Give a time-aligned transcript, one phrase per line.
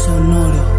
[0.00, 0.77] Sonoro.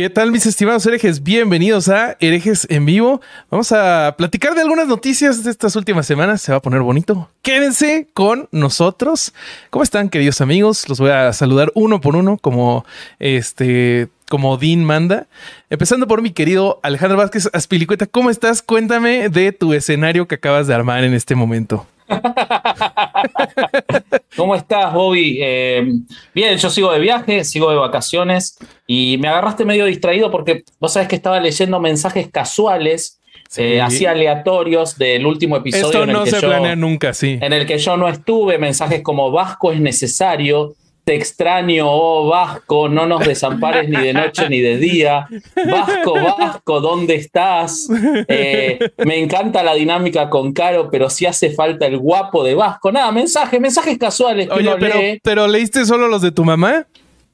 [0.00, 1.22] ¿Qué tal mis estimados herejes?
[1.22, 3.20] Bienvenidos a Herejes en Vivo.
[3.50, 6.40] Vamos a platicar de algunas noticias de estas últimas semanas.
[6.40, 7.28] Se va a poner bonito.
[7.42, 9.34] Quédense con nosotros.
[9.68, 10.88] ¿Cómo están queridos amigos?
[10.88, 12.86] Los voy a saludar uno por uno como
[13.18, 15.26] este como Dean manda.
[15.68, 18.06] Empezando por mi querido Alejandro Vázquez Aspilicueta.
[18.06, 18.62] ¿Cómo estás?
[18.62, 21.86] Cuéntame de tu escenario que acabas de armar en este momento.
[24.36, 25.38] ¿Cómo estás, Bobby?
[25.40, 25.92] Eh,
[26.34, 30.92] bien, yo sigo de viaje, sigo de vacaciones y me agarraste medio distraído porque vos
[30.92, 33.18] sabés que estaba leyendo mensajes casuales,
[33.56, 35.86] eh, así aleatorios del último episodio.
[35.86, 37.38] Esto en el no que se yo- planea nunca, sí.
[37.40, 42.88] En el que yo no estuve, mensajes como Vasco es necesario, te extraño, oh Vasco,
[42.88, 45.26] no nos desampares ni de noche ni de día.
[45.68, 47.88] Vasco, Vasco, ¿dónde estás?
[48.28, 52.92] Eh, me encanta la dinámica con Caro, pero sí hace falta el guapo de Vasco.
[52.92, 55.20] Nada, mensajes, mensajes casuales que Oye, uno pero, lee.
[55.22, 56.86] pero leíste solo los de tu mamá.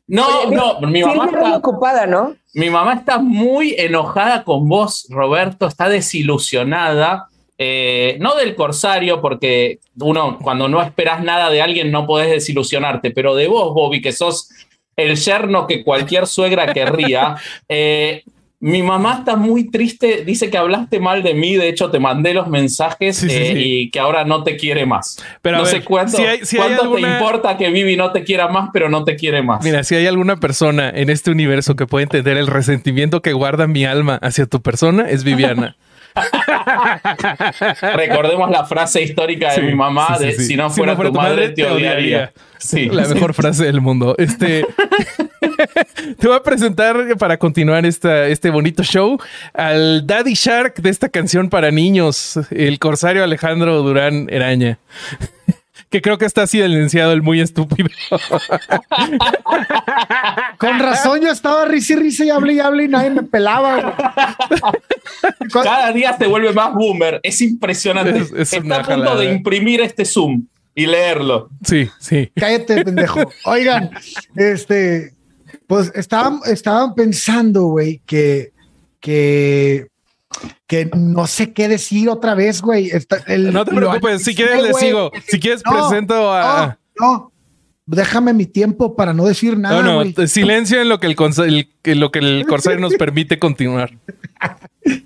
[0.06, 2.36] No, Oye, no, mi mamá, está, ocupada, ¿no?
[2.54, 7.28] mi mamá está muy enojada con vos, Roberto, está desilusionada.
[7.58, 13.10] Eh, no del corsario, porque uno cuando no esperas nada de alguien no podés desilusionarte,
[13.10, 14.50] pero de vos, Bobby, que sos
[14.96, 17.36] el yerno que cualquier suegra querría.
[17.68, 18.22] eh,
[18.58, 22.32] mi mamá está muy triste, dice que hablaste mal de mí, de hecho te mandé
[22.32, 23.58] los mensajes Sí, sí, eh, sí.
[23.62, 25.22] y que ahora no te quiere más.
[25.42, 27.96] Pero no ver, sé cuánto, si hay- si hay cuánto alguna- te importa que Vivi
[27.96, 29.62] no te quiera más, pero no te quiere más.
[29.62, 33.66] Mira, si hay alguna persona en este universo que puede entender el resentimiento que guarda
[33.66, 35.76] mi alma hacia tu persona, es Viviana.
[37.94, 41.50] Recordemos la frase histórica de Sí, mi mamá sí, sí, si no fuera, tu madre,
[41.50, 42.32] te odiaría.
[42.58, 42.88] Sí.
[42.88, 44.14] La mejor frase del mundo.
[44.18, 44.66] Este
[46.18, 49.18] te voy a presentar para continuar esta, este bonito show
[49.52, 54.78] al Daddy Shark de esta canción para niños, el corsario Alejandro Durán Eraña.
[55.90, 57.88] Que creo que está silenciado el muy estúpido.
[60.58, 63.96] Con razón, yo estaba risa y risa y hable y hable y nadie me pelaba.
[65.52, 67.20] Cada día se vuelve más boomer.
[67.22, 68.18] Es impresionante.
[68.18, 69.20] Es- es Está a punto jalada.
[69.20, 71.48] de imprimir este Zoom y leerlo.
[71.64, 72.30] Sí, sí.
[72.34, 73.20] Cállate, pendejo.
[73.44, 73.90] Oigan,
[74.34, 75.14] este,
[75.66, 78.52] pues estaban, estaban pensando, güey, que,
[79.00, 79.86] que,
[80.66, 82.88] que no sé qué decir otra vez, güey.
[82.90, 85.10] Está- el- No te preocupes, si quieres le sigo.
[85.28, 86.78] Si quieres No, presento a...
[86.98, 87.32] No, no.
[87.88, 90.28] Déjame mi tiempo para no decir nada, No, no, güey.
[90.28, 91.16] silencio en lo que el,
[91.84, 93.92] el- lo que el corsario nos permite continuar.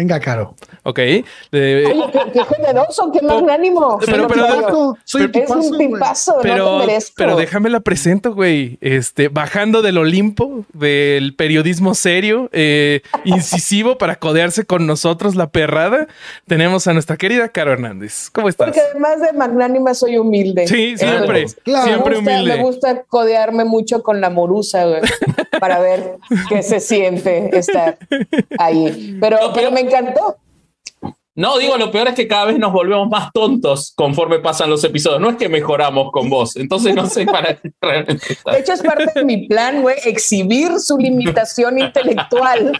[0.00, 0.54] Venga, Caro.
[0.84, 0.98] Ok.
[0.98, 3.98] Eh, Oye, qué, qué generoso, qué magnánimo.
[4.06, 4.96] Pero- pero- tipazo.
[5.04, 7.12] Es tipazo, un tipazo, no pero, te merezco.
[7.18, 8.78] pero déjame la presento, güey.
[8.80, 16.06] Este, bajando del Olimpo, del periodismo serio, eh, incisivo para codearse con nosotros, la perrada,
[16.46, 18.30] tenemos a nuestra querida Caro Hernández.
[18.32, 18.68] ¿Cómo estás?
[18.68, 20.66] Porque además de magnánima soy humilde.
[20.66, 21.84] Sí, siempre, Claro.
[21.84, 22.56] siempre me gusta, humilde.
[22.56, 25.02] Me gusta codearme mucho con la morusa, güey,
[25.60, 26.16] para ver
[26.48, 27.98] qué se siente estar
[28.58, 29.18] ahí.
[29.20, 30.36] Pero, No, pero- pero me encantó.
[31.36, 34.82] No, digo, lo peor es que cada vez nos volvemos más tontos conforme pasan los
[34.84, 35.20] episodios.
[35.20, 36.56] No es que mejoramos con vos.
[36.56, 38.50] Entonces no sé para qué realmente está.
[38.50, 42.78] De hecho, es parte de mi plan, güey, exhibir su limitación intelectual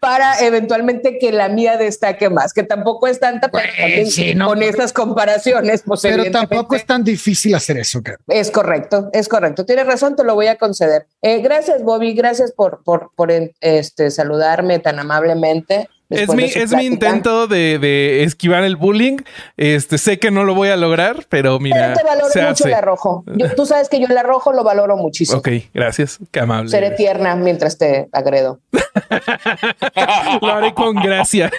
[0.00, 4.34] para eventualmente que la mía destaque más, que tampoco es tanta, pero Pues, también sí,
[4.34, 8.18] no, con estas comparaciones, pues Pero tampoco es tan difícil hacer eso, Caro.
[8.28, 9.66] es correcto, es correcto.
[9.66, 11.06] Tienes razón, te lo voy a conceder.
[11.20, 13.30] Eh, gracias, Bobby, gracias por, por, por
[13.60, 15.88] este, saludarme tan amablemente.
[16.10, 19.16] Es mi, es mi intento de, de esquivar el bullying.
[19.56, 22.50] Este, sé que no lo voy a lograr, pero mira, Pero te valoro se mucho
[22.52, 22.68] hace.
[22.68, 23.24] el arrojo.
[23.26, 25.38] Yo- tú sabes que yo el arrojo lo valoro muchísimo.
[25.38, 26.18] Ok, gracias.
[26.30, 26.70] Qué amable.
[26.70, 28.60] Seré tierna mientras te agredo.
[30.40, 31.50] Lo haré con gracia.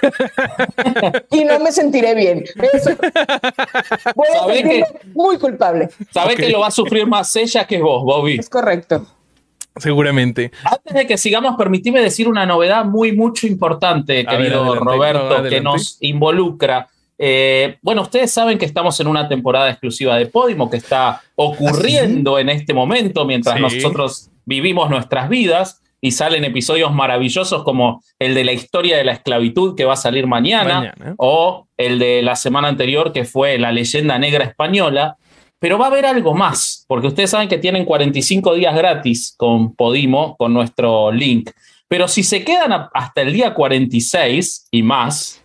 [1.31, 2.43] Y no me sentiré bien.
[2.73, 2.91] Eso.
[4.15, 5.89] Voy a ¿Sabe sentirme muy culpable.
[6.13, 8.37] Sabes que lo va a sufrir más ella que vos, Bobby.
[8.39, 9.05] Es correcto.
[9.77, 10.51] Seguramente.
[10.63, 14.83] Antes de que sigamos, permitime decir una novedad muy, mucho importante, A ver, querido adelante.
[14.85, 16.87] Roberto, No, que nos involucra.
[17.17, 22.37] Eh, bueno, ustedes saben que estamos en una temporada exclusiva de Podimo que está ocurriendo
[22.39, 23.61] en este momento mientras Sí.
[23.61, 29.13] nosotros vivimos nuestras vidas y salen episodios maravillosos como el de la historia de la
[29.13, 31.15] esclavitud que va a salir mañana, Mañana.
[31.17, 35.17] o el de la semana anterior que fue la leyenda negra española.
[35.59, 39.73] Pero va a haber algo más, porque ustedes saben que tienen 45 días gratis con
[39.75, 41.49] Podimo, con nuestro link.
[41.87, 45.41] Pero si se quedan a- hasta el día 46 y más,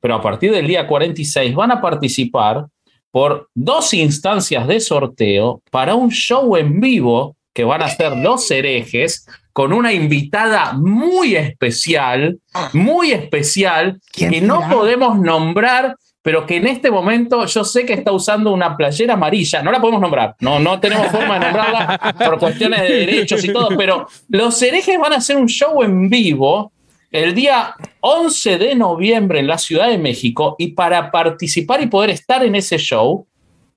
[0.00, 2.66] pero a partir del día 46 van a participar
[3.10, 8.50] por dos instancias de sorteo para un show en vivo que van a ser los
[8.50, 12.38] herejes con una invitada muy especial,
[12.72, 14.00] muy especial,
[14.30, 18.76] que no podemos nombrar, pero que en este momento yo sé que está usando una
[18.76, 19.62] playera amarilla.
[19.62, 23.52] No la podemos nombrar, no, no tenemos forma de nombrarla por cuestiones de derechos y
[23.52, 26.72] todo, pero los herejes van a hacer un show en vivo
[27.10, 32.08] el día 11 de noviembre en la Ciudad de México y para participar y poder
[32.08, 33.26] estar en ese show,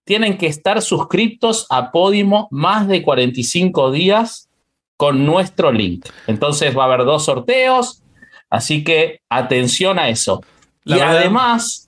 [0.05, 4.49] tienen que estar suscritos a Podimo más de 45 días
[4.95, 6.05] con nuestro link.
[6.27, 8.03] Entonces va a haber dos sorteos,
[8.49, 10.41] así que atención a eso.
[10.85, 11.84] y además,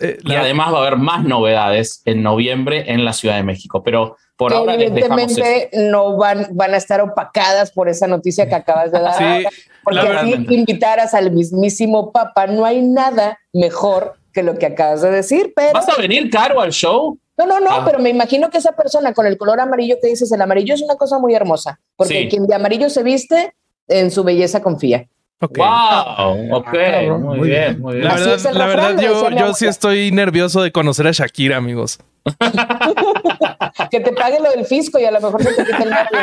[0.00, 3.82] eh, y además va a haber más novedades en noviembre en la Ciudad de México,
[3.82, 8.92] pero por ahora evidentemente no van, van a estar opacadas por esa noticia que acabas
[8.92, 9.18] de dar.
[9.18, 9.46] Sí,
[9.82, 15.10] porque aquí invitaras al mismísimo Papa, no hay nada mejor que lo que acabas de
[15.10, 15.52] decir.
[15.56, 15.72] Pero...
[15.72, 17.18] ¿Vas a venir caro al show?
[17.36, 17.82] No, no, no, ah.
[17.84, 20.82] pero me imagino que esa persona con el color amarillo que dices, el amarillo es
[20.82, 23.54] una cosa muy hermosa, porque quien de amarillo se viste,
[23.88, 25.08] en su belleza confía.
[25.40, 26.72] Wow, ah, ok,
[27.20, 28.08] muy, bien, muy bien.
[28.08, 32.00] La verdad, la verdad yo, yo sí estoy nervioso de conocer a Shakira, amigos.
[33.90, 36.18] que te pague lo del fisco y a lo mejor se te quita el nervio.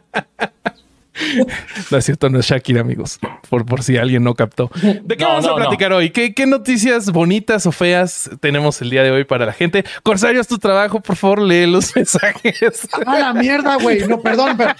[1.90, 3.18] No es cierto, no es Shakira, amigos.
[3.48, 4.70] Por, por si alguien no captó.
[5.02, 6.10] ¿De qué vamos a platicar hoy?
[6.10, 9.84] ¿Qué, ¿Qué, noticias bonitas o feas tenemos el día de hoy para la gente?
[10.02, 12.88] Corsario, es tu trabajo, por favor, lee los mensajes.
[13.06, 14.06] A la mierda, güey.
[14.06, 14.74] No, perdón, pero.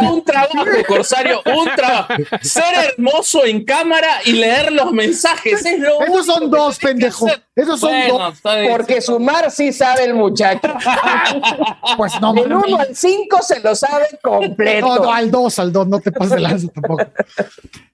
[0.00, 2.14] un trabajo, Corsario, un trabajo.
[2.42, 5.64] Ser hermoso en cámara y leer los mensajes.
[5.64, 7.28] Es lo Esos son dos, pendejo.
[7.56, 8.40] Esos son dos.
[8.70, 10.68] Porque sumar sí sabe el muchacho.
[11.96, 14.86] pues no, Del 1 al 5 se lo sabe completo.
[14.86, 17.04] No, al 2, al 2, no te pases de lanza tampoco.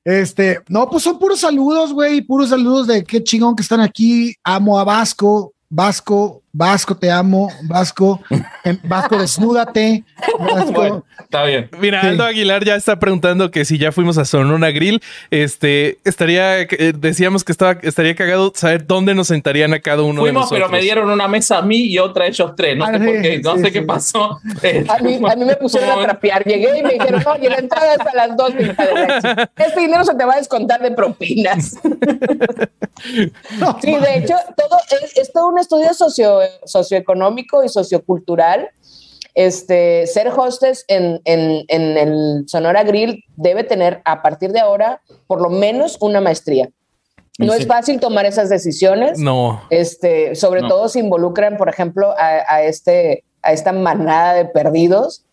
[0.02, 4.34] Este, no, pues son puros saludos, güey, puros saludos de qué chingón que están aquí.
[4.42, 8.20] Amo a Vasco, Vasco, Vasco, te amo, Vasco,
[8.82, 10.02] Vasco, desnúdate.
[10.36, 11.04] Vasco.
[11.20, 11.70] está bien.
[11.78, 15.00] Mira, Aldo Aguilar ya está preguntando que si ya fuimos a Sonora Grill,
[15.30, 20.22] este, estaría, eh, decíamos que estaba, estaría cagado saber dónde nos sentarían a cada uno
[20.22, 20.58] fuimos, de nosotros.
[20.58, 22.76] pero me dieron una mesa a mí y otra a ellos tres.
[22.76, 24.40] No sé por qué, no sé qué pasó.
[24.88, 26.44] A mí, a mí me pusieron a trapear.
[26.44, 28.52] Llegué y me dijeron, oye, la entrada es a las dos.
[29.56, 31.76] Este dinero se te va a descontar de propinas.
[33.82, 38.70] sí, de hecho, todo es, es todo un estudio socio socioeconómico y sociocultural.
[39.34, 45.02] Este, ser hostess en, en, en, el Sonora Grill debe tener a partir de ahora
[45.28, 46.68] por lo menos una maestría.
[47.38, 49.18] No es fácil tomar esas decisiones.
[49.18, 49.62] No.
[49.70, 55.24] Este, sobre todo si involucran, por ejemplo, a, este, a esta manada de perdidos.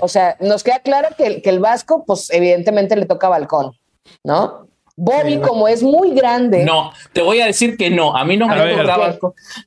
[0.00, 3.70] O sea, nos queda claro que, que el vasco, pues evidentemente le toca balcón,
[4.24, 4.66] ¿no?
[4.96, 6.64] Bobby, como es muy grande.
[6.64, 8.16] No, te voy a decir que no.
[8.16, 9.16] A mí no me tocaba.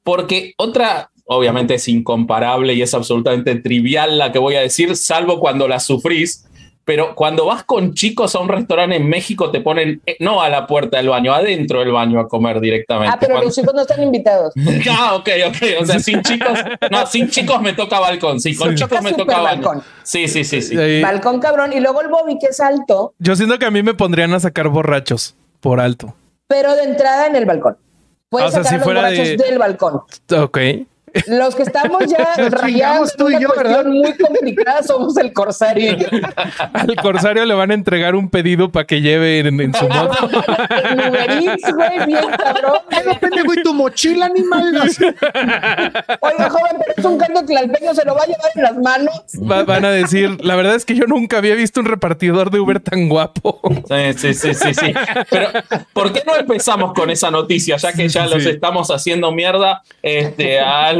[0.04, 5.40] Porque otra, obviamente es incomparable y es absolutamente trivial la que voy a decir, salvo
[5.40, 6.49] cuando la sufrís
[6.89, 10.50] pero cuando vas con chicos a un restaurante en México te ponen eh, no a
[10.50, 13.13] la puerta del baño, adentro del baño a comer directamente.
[13.13, 14.56] Ah, pero los chicos no están invitados.
[14.89, 15.81] ah, ok, ok.
[15.81, 16.57] O sea, sin chicos,
[16.89, 18.39] no, sin chicos me toca balcón.
[18.39, 19.83] Sí, con chicos me toca balcón.
[20.01, 21.00] Sí, sí, sí, sí.
[21.00, 21.74] Balcón cabrón.
[21.74, 23.13] Y luego el Bobby, que es alto.
[23.19, 26.15] Yo siento que a mí me pondrían a sacar borrachos por alto.
[26.47, 27.77] Pero de entrada en el balcón.
[28.30, 30.01] Puedes sacar los borrachos del balcón.
[30.36, 30.57] Ok.
[31.28, 33.86] Los que estamos ya rayados tú y yo, ¿verdad?
[33.86, 35.98] muy complicada somos el Corsario.
[36.74, 40.30] Al Corsario le van a entregar un pedido para que lleve en, su moto.
[41.10, 42.80] güey, bien cabrón.
[43.06, 44.74] Depende, güey, tu mochila, animal.
[46.20, 49.66] Oiga, joven, pero es un canto tlalpeño, se lo va a llevar en las manos.
[49.66, 52.80] van a decir, la verdad es que yo nunca había visto un repartidor de Uber
[52.80, 53.62] tan guapo.
[53.88, 54.94] Sí, sí, sí, sí,
[55.30, 55.50] Pero,
[55.94, 57.78] ¿por qué no empezamos con esa noticia?
[57.78, 60.99] Ya que ya los estamos haciendo mierda, este, al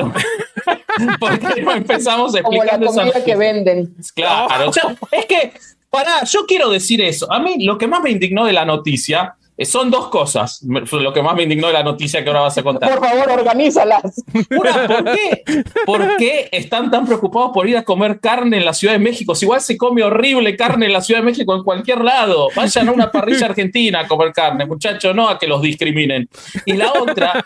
[1.20, 3.96] ¿Por qué no empezamos explicando Como la comida que venden.
[4.16, 4.72] Claro,
[5.12, 5.54] es que,
[5.90, 7.32] pará, yo quiero decir eso.
[7.32, 10.62] A mí lo que más me indignó de la noticia eh, son dos cosas.
[10.64, 12.90] Lo que más me indignó de la noticia que ahora vas a contar.
[12.90, 14.24] Por favor, organízalas.
[14.52, 15.44] Una, ¿por qué,
[15.86, 19.36] ¿por qué están tan preocupados por ir a comer carne en la Ciudad de México?
[19.36, 22.48] Si igual se come horrible carne en la Ciudad de México en cualquier lado.
[22.56, 26.30] Vayan a una parrilla argentina a comer carne, muchachos, no a que los discriminen.
[26.66, 27.44] Y la otra,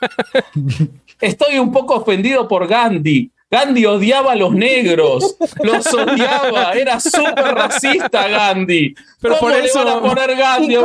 [1.21, 3.31] estoy un poco ofendido por Gandhi.
[3.53, 8.95] Gandhi odiaba a los negros, los odiaba, era súper racista Gandhi.
[9.21, 10.75] Pero ¿Cómo por eso le van a poner Gandhi?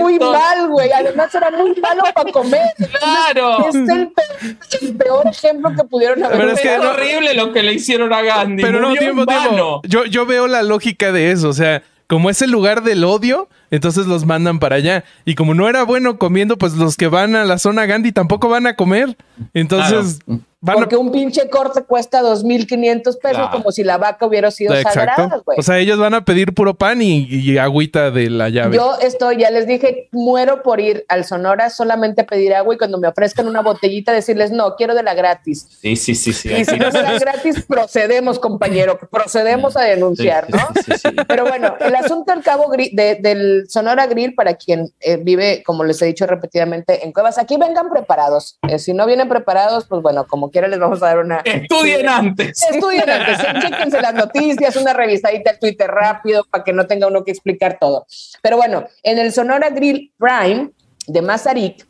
[0.00, 0.90] Muy mal, güey.
[0.92, 2.72] Además era muy malo para comer.
[2.98, 3.68] Claro.
[3.68, 6.38] Es el, peor, ejemplo que pudieron haber.
[6.38, 8.62] Pero es que es horrible lo que le hicieron a Gandhi.
[8.62, 9.82] Pero no, tiempo, tiempo.
[9.84, 11.50] Yo, yo veo la lógica de eso.
[11.50, 15.04] O sea, como es el lugar del odio, Entonces los mandan para allá.
[15.24, 18.48] Y como no era bueno comiendo, pues los que van a la zona Gandhi tampoco
[18.48, 19.16] van a comer.
[19.54, 20.20] Entonces.
[20.66, 24.74] Van a- Porque un pinche corte cuesta 2.500 pesos, como si la vaca hubiera sido
[24.74, 25.42] sagrada, Exacto.
[25.44, 25.58] güey.
[25.58, 28.76] O sea, ellos van a pedir puro pan y, y agüita de la llave.
[28.76, 32.78] Yo estoy, ya les dije, muero por ir al Sonora solamente a pedir agua y
[32.78, 35.66] cuando me ofrezcan una botellita decirles, no, quiero de la gratis.
[35.80, 36.52] Sí, sí, sí, sí.
[36.52, 40.68] Y si no a- se da gratis, procedemos, compañero, procedemos a denunciar, sí, ¿no?
[40.74, 41.16] sí, sí, sí.
[41.28, 45.84] Pero bueno, el asunto del Cabo de- del Sonora Grill, para quien eh, vive, como
[45.84, 48.58] les he dicho repetidamente, en cuevas, aquí vengan preparados.
[48.68, 51.42] Eh, si no vienen preparados, pues bueno, como quiera les vamos a dar una...
[51.44, 52.62] Estudien antes.
[52.62, 57.24] Estudien antes, chéquense las noticias, una revisadita al Twitter rápido para que no tenga uno
[57.24, 58.06] que explicar todo.
[58.40, 60.70] Pero bueno, en el Sonora Grill Prime
[61.08, 61.86] de Mazarik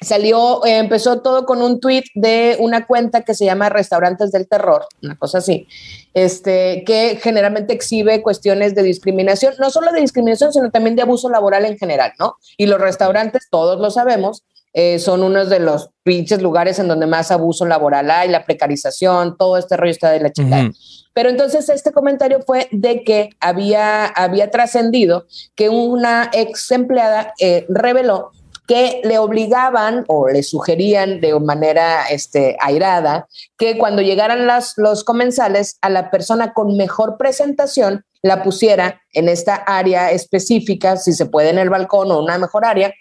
[0.00, 4.48] salió, eh, empezó todo con un tweet de una cuenta que se llama Restaurantes del
[4.48, 5.68] Terror, una cosa así,
[6.14, 11.28] este, que generalmente exhibe cuestiones de discriminación, no solo de discriminación, sino también de abuso
[11.28, 12.36] laboral en general, ¿no?
[12.56, 14.42] Y los restaurantes, todos lo sabemos,
[14.72, 19.36] eh, son unos de los pinches lugares en donde más abuso laboral hay, la precarización,
[19.36, 20.64] todo este rollo está de la chingada.
[20.64, 20.72] Ujú.
[21.12, 27.66] Pero entonces este comentario fue de que había, había trascendido que una ex empleada eh,
[27.68, 28.30] reveló
[28.68, 33.26] que le obligaban o le sugerían de manera este, airada
[33.58, 39.28] que cuando llegaran las, los comensales a la persona con mejor presentación la pusiera en
[39.28, 42.92] esta área específica, si se puede en el balcón o una mejor área,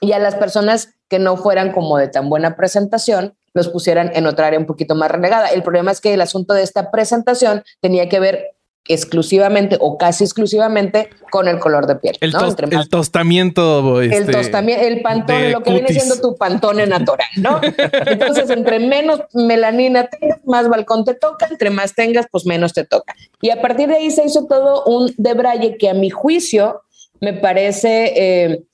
[0.00, 4.26] y a las personas que no fueran como de tan buena presentación los pusieran en
[4.26, 5.48] otra área un poquito más relegada.
[5.48, 8.54] El problema es que el asunto de esta presentación tenía que ver
[8.86, 12.16] exclusivamente o casi exclusivamente con el color de piel.
[12.20, 12.40] El, ¿no?
[12.40, 14.02] tos- el tostamiento.
[14.02, 17.60] el este, tostamiento, el pantone, lo que viene siendo tu pantone natural, ¿no?
[18.06, 22.84] Entonces, entre menos melanina tengas, más balcón te toca, entre más tengas, pues menos te
[22.84, 23.14] toca.
[23.40, 26.82] Y a partir de ahí se hizo todo un debraye que a mi juicio
[27.20, 28.64] me parece eh,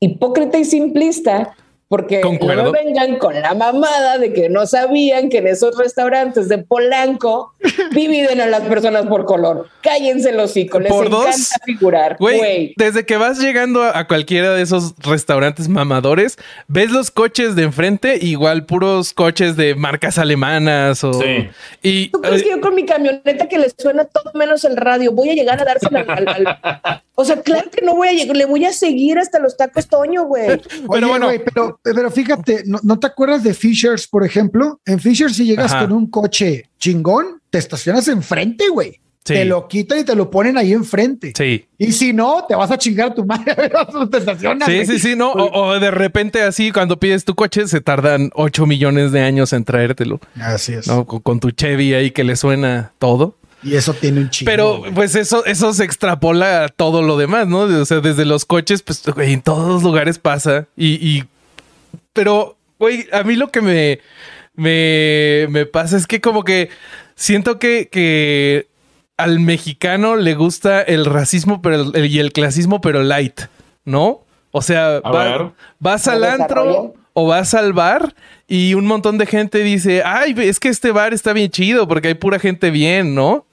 [0.00, 1.56] hipócrita y simplista.
[1.88, 2.64] Porque Concuerdo.
[2.64, 6.58] no me vengan con la mamada de que no sabían que en esos restaurantes de
[6.58, 7.54] Polanco
[7.92, 9.68] dividen a las personas por color.
[9.80, 11.50] Cállense los hocico, les Por encanta dos.
[11.64, 12.16] figurar.
[12.20, 17.10] Güey, Güey, desde que vas llegando a, a cualquiera de esos restaurantes mamadores, ves los
[17.10, 21.14] coches de enfrente, igual puros coches de marcas alemanas o...
[21.14, 21.48] Sí.
[21.82, 25.12] Y ¿Tú crees que yo con mi camioneta que le suena todo menos el radio
[25.12, 28.36] voy a llegar a dársela al, al- O sea, claro que no voy a llegar,
[28.36, 30.50] le voy a seguir hasta los tacos Toño, güey.
[30.86, 31.26] Oye, bueno.
[31.26, 34.80] güey, pero, pero fíjate, ¿no, no te acuerdas de Fishers, por ejemplo?
[34.86, 35.84] En Fishers, si llegas Ajá.
[35.86, 39.00] con un coche chingón, te estacionas enfrente, güey.
[39.24, 39.34] Sí.
[39.34, 41.32] Te lo quitan y te lo ponen ahí enfrente.
[41.36, 41.66] sí.
[41.76, 43.54] Y si no, te vas a chingar a tu madre.
[44.10, 44.86] te estacionas, Sí, güey.
[44.86, 45.32] sí, sí, no.
[45.32, 49.52] O, o de repente así, cuando pides tu coche, se tardan 8 millones de años
[49.52, 50.18] en traértelo.
[50.40, 50.86] Así es.
[50.86, 51.04] ¿no?
[51.06, 53.36] Con, con tu Chevy ahí que le suena todo.
[53.62, 54.50] Y eso tiene un chingo.
[54.50, 54.94] Pero güey.
[54.94, 57.60] pues eso, eso se extrapola a todo lo demás, ¿no?
[57.62, 60.68] O sea, desde los coches, pues güey, en todos los lugares pasa.
[60.76, 61.24] Y, y-
[62.12, 64.00] pero, güey, a mí lo que me,
[64.54, 66.68] me, me pasa es que como que
[67.14, 68.68] siento que, que
[69.16, 73.42] al mexicano le gusta el racismo pero el- y el clasismo, pero light,
[73.84, 74.20] ¿no?
[74.50, 75.46] O sea, A va- ver.
[75.78, 78.14] vas ¿Lo al antro o vas al bar
[78.46, 82.08] y un montón de gente dice, ay, es que este bar está bien chido porque
[82.08, 83.44] hay pura gente bien, ¿no?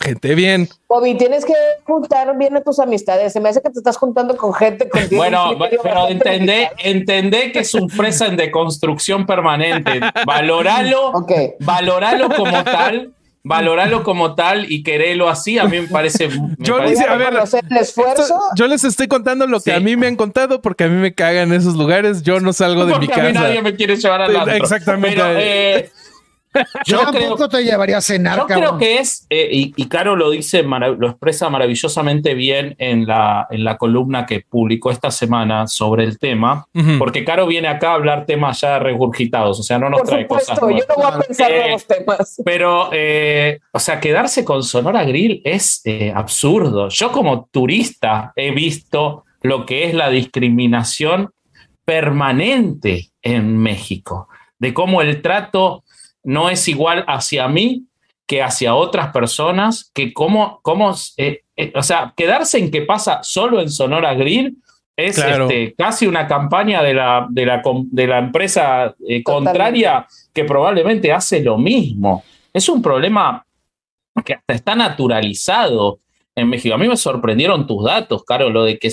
[0.00, 0.68] Gente bien.
[0.88, 1.52] Bobby, tienes que
[1.84, 3.32] juntar bien a tus amistades.
[3.32, 5.50] Se me hace que te estás juntando con gente con Bueno,
[5.82, 10.00] pero entendé, entendé que es un fresa en deconstrucción permanente.
[10.26, 11.32] Valoralo, Ok.
[11.60, 13.12] valoralo como tal,
[13.44, 15.58] valoralo como tal y querelo así.
[15.58, 16.28] A mí me parece.
[16.28, 18.22] me Yo parece- dice, Voy a ver, reconocer el esfuerzo.
[18.22, 20.96] Esto- yo les estoy contando lo que a mí me han contado porque a mí
[20.96, 22.22] me cagan esos lugares.
[22.22, 23.46] Yo no salgo de mi porque a mí casa.
[23.46, 24.56] nadie me quiere llevar al antro.
[24.56, 25.16] exactamente.
[25.16, 25.90] Pero, eh,
[26.84, 28.68] yo yo creo tampoco te llevaría a cenar, Yo cabrón.
[28.76, 33.06] creo que es, eh, y, y Caro lo dice, marav- lo expresa maravillosamente bien en
[33.06, 36.66] la, en la columna que publicó esta semana sobre el tema,
[36.98, 40.26] porque Caro viene acá a hablar temas ya regurgitados, o sea, no nos Por trae
[40.26, 40.88] cosas supuesto, yo nuevas.
[40.88, 42.42] no voy a pensar Eh, nuevos temas.
[42.44, 46.88] Pero, eh, o sea, quedarse con Sonora Grill es eh, absurdo.
[46.88, 51.30] Yo como turista he visto lo que es la discriminación
[51.84, 54.28] permanente en México,
[54.58, 55.84] de cómo el trato
[56.24, 57.84] no es igual hacia mí
[58.26, 63.20] que hacia otras personas, que cómo, cómo eh, eh, o sea, quedarse en que pasa
[63.22, 64.56] solo en Sonora Grill
[64.96, 65.44] es Claro.
[65.44, 71.12] este, casi una campaña de la, de la, de la empresa eh, contraria que probablemente
[71.12, 72.22] hace lo mismo.
[72.52, 73.44] Es un problema
[74.24, 76.00] que hasta está naturalizado
[76.34, 76.74] en México.
[76.74, 78.90] A mí me sorprendieron tus datos, Caro, lo de que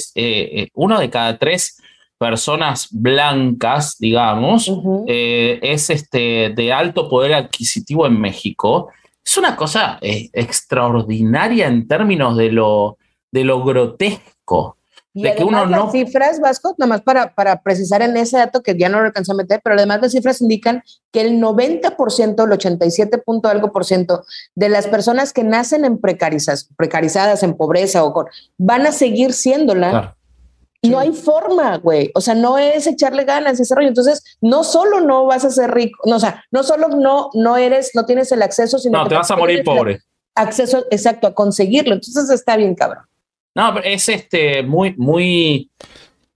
[0.74, 1.82] uno de cada tres
[2.20, 5.06] personas blancas, digamos, Ujú.
[5.08, 8.90] eh, es este, de alto poder adquisitivo en México.
[9.26, 12.98] Es una cosa eh, extraordinaria en términos de lo,
[13.32, 14.76] de lo grotesco.
[15.12, 18.38] Y de que uno las no- cifras, Vasco, nada más para, para precisar en ese
[18.38, 21.42] dato que ya no lo alcancé a meter, pero además las cifras indican que el
[21.42, 24.24] 90%, el 87 punto algo por ciento
[24.54, 29.34] de las personas que nacen en precarizas, precarizadas, en pobreza o con, van a seguir
[29.34, 29.90] siéndola.
[29.90, 30.16] Claro.
[30.82, 32.10] No hay forma, güey.
[32.16, 33.90] O sea, no es echarle ganas ese rollo.
[33.90, 37.58] Entonces, no solo no vas a ser rico, no, o sea, no solo no, no
[37.58, 40.00] eres, no tienes el acceso, sino No, que te vas a morir pobre.
[40.36, 41.96] Acceso exacto a conseguirlo.
[41.96, 43.04] Entonces está bien, cabrón.
[43.56, 45.70] No, pero es este muy, muy,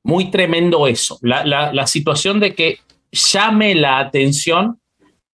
[0.03, 1.19] muy tremendo eso.
[1.21, 2.79] La, la- la situación de que
[3.12, 4.79] llame la atención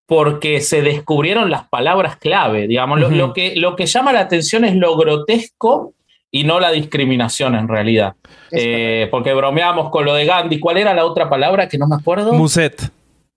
[0.06, 2.68] porque se descubrieron las palabras clave.
[2.68, 5.94] Digamos, lo, que, lo que llama la atención es lo grotesco
[6.30, 8.14] y no la discriminación en realidad.
[8.52, 10.60] Eh, porque bromeamos con lo de Gandhi.
[10.60, 12.32] ¿Cuál era la otra palabra que no me acuerdo?
[12.32, 12.90] Muset.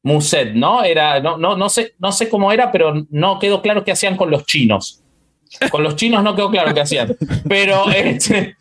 [0.04, 0.84] Muset, ¿no?
[0.84, 4.18] Era, no, no, no, sé, no sé cómo era, pero no quedó claro qué hacían
[4.18, 5.02] con los chinos.
[5.70, 7.16] Con los chinos no quedó claro qué hacían.
[7.48, 8.56] Pero este,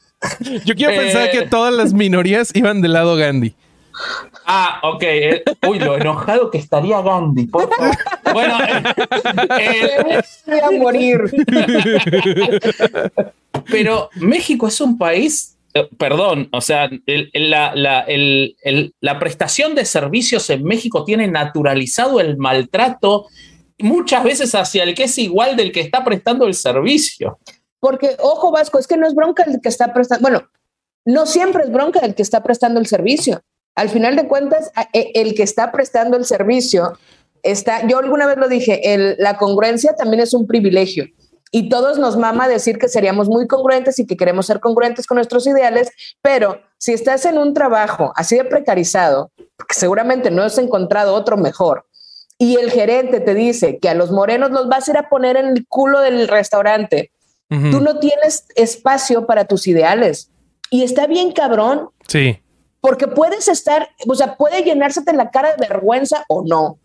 [0.65, 3.55] Yo quiero Eh, pensar que todas las minorías iban del lado Gandhi.
[4.47, 5.03] Ah, ok.
[5.03, 7.47] eh, uy, lo enojado que estaría Gandhi.
[7.47, 7.97] por favor.
[8.33, 8.83] Bueno, eh,
[9.59, 11.21] eh, Voy a morir.
[13.71, 15.59] pero México es un país,
[15.99, 18.57] perdón, o sea, el- el- la, la- el-
[19.01, 23.27] la prestación de servicios en México tiene naturalizado el maltrato
[23.79, 27.39] muchas veces hacia el que es igual del que está prestando el servicio.
[27.81, 30.43] Porque, ojo, Vasco, es que no es bronca el que está prestando, bueno,
[31.05, 33.43] no siempre es bronca el que está prestando el servicio.
[33.75, 36.99] Al final de cuentas, e- el que está prestando el servicio
[37.43, 41.07] está, yo alguna vez lo dije, el- la congruencia también es un privilegio.
[41.51, 45.17] Y todos nos mama decir que seríamos muy congruentes y que queremos ser congruentes con
[45.17, 45.91] nuestros ideales,
[46.23, 51.37] pero si estás en un trabajo así de precarizado, que seguramente no has encontrado otro
[51.37, 51.85] mejor,
[52.39, 55.37] y el gerente te dice que a los morenos los vas a ir a poner
[55.37, 57.11] en el culo del restaurante,
[57.71, 60.31] tú no tienes espacio para tus ideales.
[60.71, 62.41] Y está bien cabrón, Sí.
[62.83, 66.79] Porque puedes estar, o sea, puede llenársete la cara de vergüenza o no,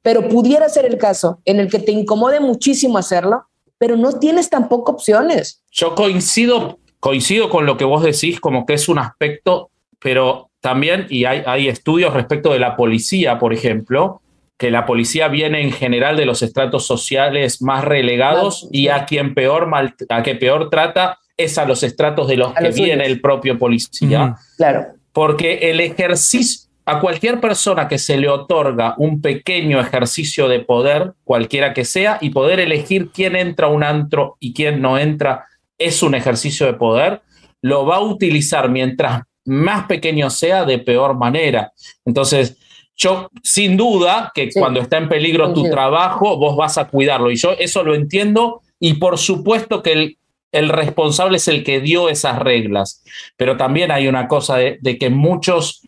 [0.00, 4.48] pero pudiera ser el caso en el que te incomode muchísimo hacerlo, pero no tienes
[4.48, 5.64] tampoco opciones.
[5.72, 11.06] Yo coincido, coincido con lo que vos decís, como que es un aspecto, pero también,
[11.10, 14.22] y hay, hay estudios respecto de la policía, por ejemplo,
[14.56, 19.34] que la policía viene en general de los estratos sociales más relegados y a quien
[19.34, 22.74] peor mal, a que peor trata es a los estratos de los A que los
[22.76, 23.08] viene suyos.
[23.08, 24.34] el propio policía Ujú.
[24.56, 24.99] Claro.
[25.12, 31.12] Porque el ejercicio, a cualquier persona que se le otorga un pequeño ejercicio de poder,
[31.24, 35.46] cualquiera que sea, y poder elegir quién entra a un antro y quién no entra,
[35.78, 37.22] es un ejercicio de poder,
[37.62, 41.72] lo va a utilizar mientras más pequeño sea de peor manera.
[42.04, 42.56] Entonces,
[42.96, 44.60] yo sin duda que Sí.
[44.60, 47.30] cuando está en peligro tu trabajo, vos vas a cuidarlo.
[47.30, 50.18] Y yo eso lo entiendo y por supuesto que el,
[50.52, 53.02] el responsable es el que dio esas reglas.
[53.36, 55.86] Pero también hay una cosa de, de que muchos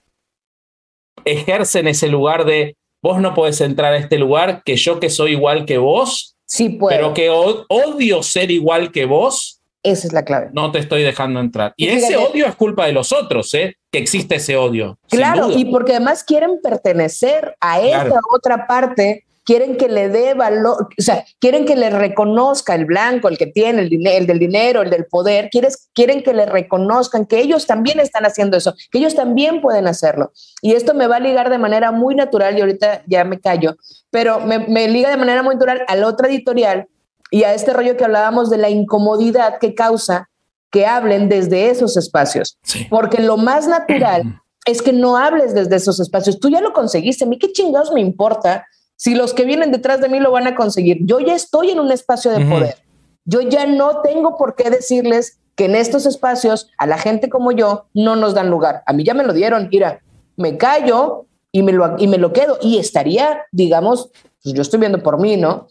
[1.24, 5.32] ejercen ese lugar de vos no podés entrar a este lugar, que yo que soy
[5.32, 6.94] igual que vos, Sí puedo.
[6.96, 10.50] pero que odio ser igual que vos, Esa es la clave.
[10.52, 11.74] no te estoy dejando entrar.
[11.76, 13.76] Y Y ese odio es culpa de los otros, ¿eh?
[13.90, 14.98] Que existe ese odio.
[15.10, 18.20] Claro, y porque además quieren pertenecer a esa Claro.
[18.36, 23.28] otra parte, quieren que le dé valor, o sea, quieren que le reconozca el blanco,
[23.28, 26.46] el que tiene el, dine- el del dinero, el del poder, quieres, quieren que le
[26.46, 30.32] reconozcan que ellos también están haciendo eso, que ellos también pueden hacerlo.
[30.60, 33.76] Y esto me va a ligar de manera muy natural, y ahorita ya me callo,
[34.10, 36.86] pero me, me liga de manera muy natural al otro editorial
[37.30, 40.28] y a este rollo que hablábamos de la incomodidad que causa
[40.70, 42.58] que hablen desde esos espacios.
[42.62, 42.86] Sí.
[42.88, 46.38] Porque lo más natural es que no hables desde esos espacios.
[46.40, 47.24] Tú ya lo conseguiste.
[47.24, 48.66] A mí qué chingados me importa
[49.02, 50.98] si los que vienen detrás de mí lo van a conseguir.
[51.00, 52.76] Yo ya estoy en un espacio de poder.
[53.24, 57.50] Yo ya no tengo por qué decirles que en estos espacios a la gente como
[57.50, 58.84] yo no nos dan lugar.
[58.86, 59.68] A mí ya me lo dieron.
[59.72, 60.00] Mira,
[60.36, 62.58] me callo y me lo, y me lo quedo.
[62.62, 64.10] Y estaría, digamos,
[64.40, 65.66] pues yo estoy viendo por mí, ¿no?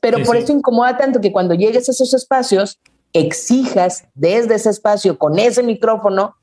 [0.00, 0.44] Pero Sí, por sí.
[0.44, 2.78] eso incomoda tanto que cuando llegues a esos espacios,
[3.12, 6.36] exijas desde ese espacio, con ese micrófono,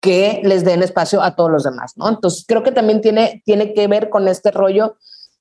[0.00, 2.08] que les den espacio a todos los demás, ¿no?
[2.08, 4.94] Entonces creo que también tiene, tiene que ver con este rollo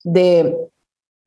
[0.03, 0.55] de,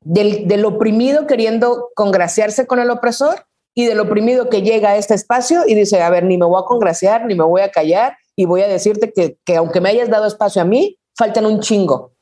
[0.03, 5.13] del, del oprimido queriendo congraciarse con el opresor y del oprimido que llega a este
[5.15, 8.15] espacio y dice, a ver, ni me voy a congraciar, ni me voy a callar
[8.35, 11.59] y voy a decirte que, que aunque me hayas dado espacio a mí, faltan un
[11.59, 12.13] chingo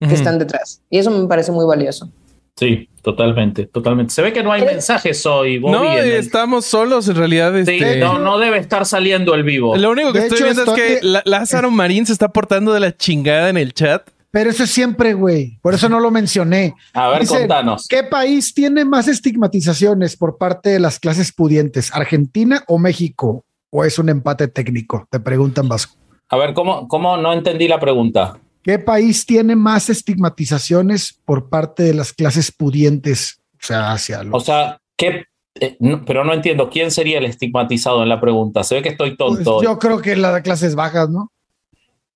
[0.00, 0.82] que están detrás.
[0.88, 2.10] Y eso me parece muy valioso.
[2.56, 4.12] Sí, totalmente, totalmente.
[4.14, 5.72] Se ve que no hay ¿Eres- mensajes hoy, Bobby.
[5.72, 7.52] No, el- estamos solos en realidad.
[7.64, 9.76] Sí, este, no, no debe estar saliendo el vivo.
[9.76, 12.72] Lo único que De estoy hecho, viendo estoy- es que Lázaro Marín se está portando
[12.72, 14.08] de la chingada en el chat.
[14.30, 15.58] Pero eso es siempre, güey.
[15.60, 16.74] Por eso no lo mencioné.
[16.94, 17.86] A ver, contanos.
[17.88, 21.92] ¿Qué país tiene más estigmatizaciones por parte de las clases pudientes?
[21.94, 23.44] ¿Argentina o México?
[23.70, 25.06] o es un empate técnico?
[25.10, 25.96] Te preguntan Vasco.
[26.28, 28.38] A ver, ¿cómo, cómo no entendí la pregunta?
[28.62, 33.40] ¿Qué país tiene más estigmatizaciones por parte de las clases pudientes?
[33.54, 34.34] O sea, hacia los...
[34.34, 35.24] O sea, ¿qué?
[35.54, 38.62] eh, no, pero no entiendo, ¿quién sería el estigmatizado en la pregunta?
[38.62, 39.62] Se ve que estoy Pues tonto.
[39.62, 41.32] yo creo que la de clases bajas, ¿no?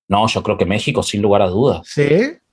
[0.07, 1.81] No, yo creo que México, sin lugar a dudas.
[1.85, 2.07] Sí.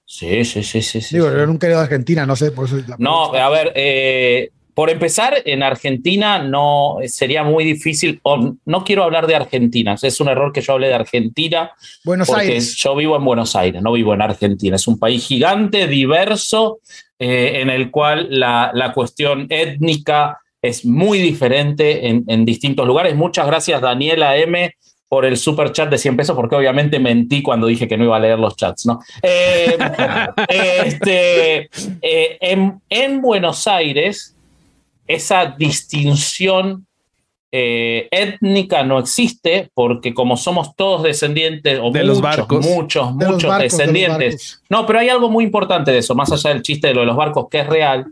[0.04, 0.98] Sí, sí, sí, sí.
[1.10, 1.36] Digo, sí.
[1.36, 2.76] yo nunca he ido a Argentina, no sé, por eso.
[2.86, 8.84] la No, a ver, eh, por empezar, en Argentina no sería muy difícil, o no
[8.84, 11.70] quiero hablar de Argentina, es un error que yo hable de Argentina,
[12.04, 12.74] Buenos porque Aires.
[12.76, 14.76] yo vivo en Buenos Aires, no vivo en Argentina.
[14.76, 16.80] Es un país gigante, diverso,
[17.18, 23.14] eh, en el cual la, la cuestión étnica es muy diferente en, en distintos lugares.
[23.14, 24.74] Muchas gracias, Daniela M.,
[25.12, 28.16] por el super chat de 100 pesos, porque obviamente mentí cuando dije que no iba
[28.16, 28.98] a leer los chats, ¿no?
[29.22, 29.76] Eh,
[30.86, 31.68] este,
[32.00, 34.34] eh, en, en Buenos Aires,
[35.06, 36.86] esa distinción
[37.50, 42.66] eh, étnica no existe porque como somos todos descendientes o De muchos, los barcos.
[42.66, 44.62] muchos, De muchos barcos, descendientes.
[44.70, 47.06] No, pero hay algo muy importante de eso, más allá del chiste de lo de
[47.08, 48.06] los barcos, que es real.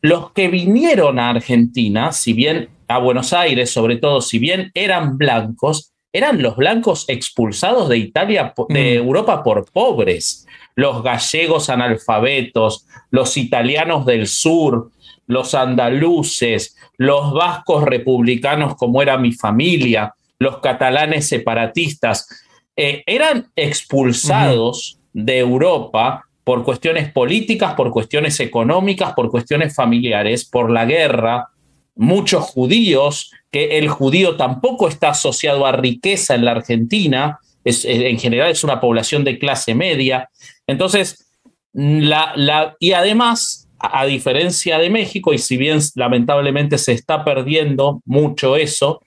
[0.00, 5.18] Los que vinieron a Argentina, si bien a Buenos Aires, sobre todo, si bien eran
[5.18, 9.06] blancos, eran los blancos expulsados de Italia, de Mm.
[9.06, 10.46] Europa por pobres.
[10.74, 14.90] Los gallegos analfabetos, los italianos del sur,
[15.26, 22.28] los andaluces, los vascos republicanos, como era mi familia, los catalanes separatistas,
[22.76, 30.70] eh, eran expulsados de Europa por cuestiones políticas, por cuestiones económicas, por cuestiones familiares, por
[30.70, 31.48] la guerra.
[31.94, 38.18] Muchos judíos, que el judío tampoco está asociado a riqueza en la Argentina, es, en
[38.18, 40.30] general es una población de clase media.
[40.66, 41.26] Entonces,
[41.72, 48.00] la, la, y además, a diferencia de México, y si bien lamentablemente se está perdiendo
[48.04, 49.00] mucho eso,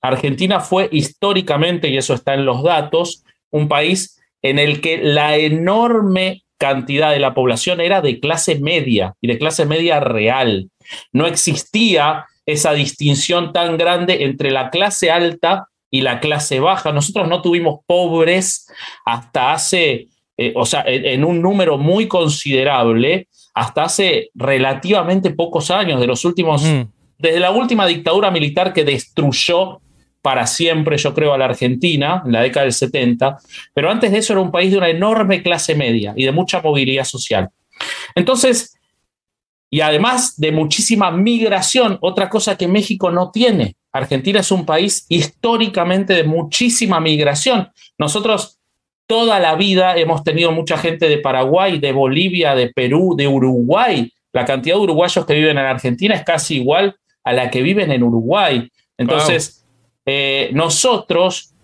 [0.00, 5.36] Argentina fue históricamente, y eso está en los datos, un país en el que la
[5.36, 10.70] enorme cantidad de la población era de clase media y de clase media real.
[11.12, 16.92] No existía esa distinción tan grande entre la clase alta y la clase baja.
[16.92, 18.66] Nosotros no tuvimos pobres
[19.04, 25.70] hasta hace, eh, o sea, en, en un número muy considerable, hasta hace relativamente pocos
[25.70, 26.62] años, de los últimos
[27.18, 29.80] desde la última dictadura militar que destruyó
[30.24, 33.36] para siempre, yo creo, a la Argentina, en la década del 70,
[33.74, 36.62] pero antes de eso era un país de una enorme clase media y de mucha
[36.62, 37.50] movilidad social.
[38.14, 38.74] Entonces,
[39.68, 43.76] y además de muchísima migración, otra cosa que México no tiene.
[43.92, 47.68] Argentina es un país históricamente de muchísima migración.
[47.98, 48.58] Nosotros
[49.06, 54.10] toda la vida hemos tenido mucha gente de Paraguay, de Bolivia, de Perú, de Uruguay.
[54.32, 57.92] La cantidad de uruguayos que viven en Argentina es casi igual a la que viven
[57.92, 58.70] en Uruguay.
[58.96, 59.63] Entonces,
[60.06, 61.54] eh, nosotros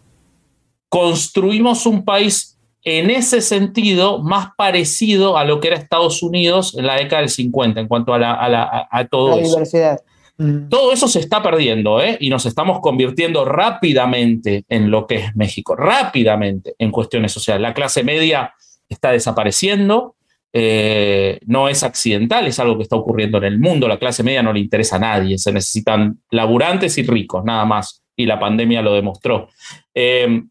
[0.88, 6.87] construimos un país en ese sentido más parecido a lo que era Estados Unidos en
[6.87, 9.50] la década del 50 en cuanto a, la- a la- a- todo La eso.
[9.53, 10.00] diversidad.
[10.38, 10.68] Mm.
[10.70, 12.16] Todo eso se está perdiendo, ¿eh?
[12.20, 17.61] Y nos estamos convirtiendo rápidamente en lo que es México, rápidamente en cuestiones sociales.
[17.61, 18.55] La clase media
[18.88, 20.16] está desapareciendo,
[20.55, 23.87] eh, no es accidental, es algo que está ocurriendo en el mundo.
[23.87, 27.99] La clase media no le interesa a nadie, se necesitan laburantes y ricos, nada más.
[28.20, 29.48] Y la pandemia lo demostró.
[29.94, 30.42] Eh,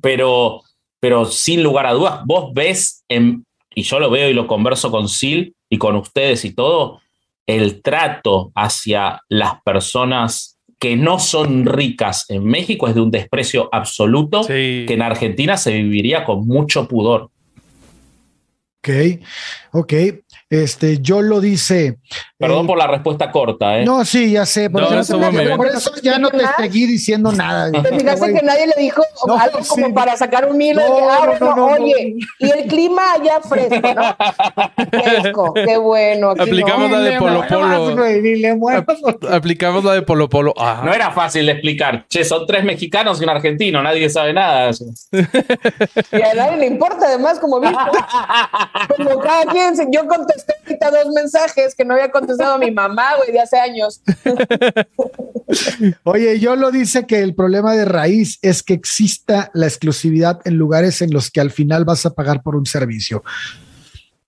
[0.00, 0.62] pero,
[1.00, 4.90] pero sin lugar a dudas, vos ves, en, y yo lo veo y lo converso
[4.90, 7.00] con Sil y con ustedes y todo,
[7.46, 13.68] el trato hacia las personas que no son ricas en México es de un desprecio
[13.70, 14.84] absoluto Sí.
[14.86, 17.30] que en Argentina se viviría con mucho pudor.
[18.78, 19.20] Ok,
[19.72, 19.92] ok.
[20.52, 21.96] Este, yo lo dice.
[22.36, 23.86] Perdón eh, por la respuesta corta, ¿eh?
[23.86, 24.68] No, sí, ya sé.
[24.68, 27.72] Por, No, eso, por ya no te seguí diciendo nada.
[27.72, 29.92] ¿Te fijaste que nadie le dijo No, algo como sí.
[29.94, 30.82] para sacar un hilo?
[31.10, 34.16] ah, no, bueno, no, no, oye, y el clima allá fresco, ¿no?
[35.02, 36.32] Fresco, qué bueno.
[36.32, 36.98] aquí Aplicamos no.
[36.98, 39.30] la de Polo Polo.
[39.30, 40.52] Aplicamos la de Polo Polo.
[40.58, 40.84] Ajá.
[40.84, 42.04] No era fácil de explicar.
[42.10, 44.70] Che, son tres mexicanos y un argentino, nadie sabe nada.
[45.12, 47.76] Y a nadie le importa, además, como viste.
[48.98, 53.16] Como cada quien, yo contesté ahorita dos mensajes que no había contestado a mi mamá,
[53.16, 54.02] güey, de hace años.
[56.04, 60.56] Oye, yo lo dice que el problema de raíz es que exista la exclusividad en
[60.56, 63.22] lugares en los que al final vas a pagar por un servicio.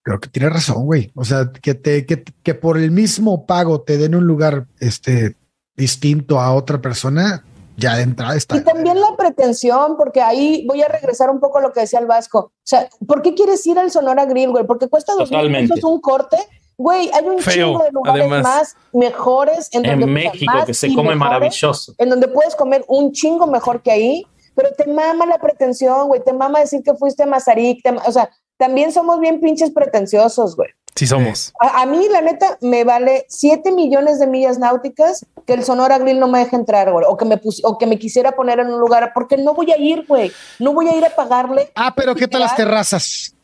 [0.02, 1.10] Creo que tiene razón, güey.
[1.14, 5.36] O sea, que te que, que por el mismo pago te den un lugar este
[5.76, 7.42] distinto a otra persona,
[7.76, 8.56] ya de entrada está.
[8.56, 11.98] Y también la pretensión, porque ahí voy a regresar un poco a lo que decía
[11.98, 12.38] el Vasco.
[12.38, 14.64] O sea, ¿por qué quieres ir al Sonora Grill, güey?
[14.66, 16.36] Porque cuesta dos mil pesos un corte
[16.76, 18.42] Güey, hay un Feo, chingo de lugares además.
[18.42, 21.94] más mejores en, donde En puedes- México, más que se come mejores, maravilloso.
[21.98, 26.22] En donde puedes comer un chingo mejor que ahí, pero te mama la pretensión, güey.
[26.24, 27.80] Te mama decir que fuiste a Mazarik.
[27.82, 30.68] te o sea, también somos bien pinches pretenciosos, güey.
[30.96, 31.52] Sí somos.
[31.60, 35.98] A, a mí, la neta, me vale 7 millones de millas náuticas que el Sonora
[35.98, 37.04] Grill no me deje entrar, güey.
[37.08, 39.72] O que me, pus- o que me quisiera poner en un lugar, porque no voy
[39.72, 40.30] a ir, güey.
[40.60, 41.72] No voy a ir a pagarle.
[41.74, 43.34] Ah, pero ¿qué tal las terrazas?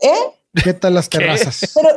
[0.00, 0.14] ¿Eh?
[0.62, 1.72] ¿Qué tal las terrazas?
[1.74, 1.88] Pero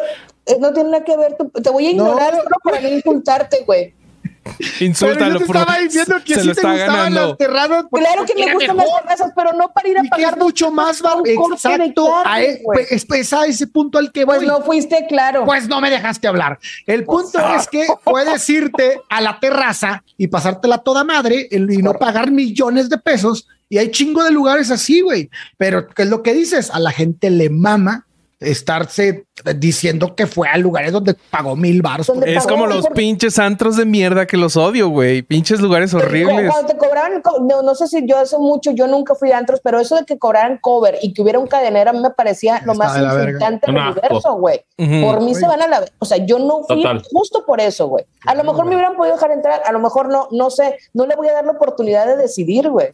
[0.47, 1.35] eh, no tiene nada que ver.
[1.61, 2.03] te voy a No.
[2.03, 3.93] ignorar solo para no insultarte, güey.
[4.79, 7.27] Insúltalo, Pero yo te por estaba diciendo que se sí lo te está gustaban ganando.
[7.29, 7.85] las terrazas.
[7.91, 8.91] Claro que me gustan mejor.
[8.93, 12.13] las terrazas, pero no para ir a Y que es pagar mucho más de Exacto.
[12.25, 14.47] A e- pues, es, es a ese punto al que Pues voy.
[14.47, 15.45] no fuiste claro.
[15.45, 16.59] Pues no me dejaste hablar.
[16.85, 17.57] El punto ah.
[17.59, 22.89] es que puedes irte a la terraza y pasártela toda madre y no pagar millones
[22.89, 23.47] de pesos.
[23.67, 25.29] Y hay chingo de lugares así, güey.
[25.57, 26.69] Pero ¿qué es lo que dices?
[26.71, 28.05] A la gente le mama
[28.39, 29.25] estarse
[29.57, 32.09] diciendo que fue a lugares donde pagó mil baros.
[32.25, 35.21] Es pagó como los por- pinches antros de mierda que los odio, güey.
[35.21, 36.51] Pinches lugares horribles.
[36.51, 39.37] Cuando te cobraban, co- no, no sé si yo hace mucho, yo nunca fui a
[39.37, 42.11] antros, pero eso de que cobraran cover y que hubiera un cadenero a mí me
[42.11, 44.61] parecía lo Está más de insultante del universo, güey.
[44.77, 45.85] Por mí se van a la...
[45.99, 47.01] O sea, yo no fui Total.
[47.11, 48.05] justo por eso, güey.
[48.25, 51.05] A lo mejor me hubieran podido dejar entrar, a lo mejor no, no sé, no
[51.05, 52.87] le voy a dar la oportunidad de decidir, güey.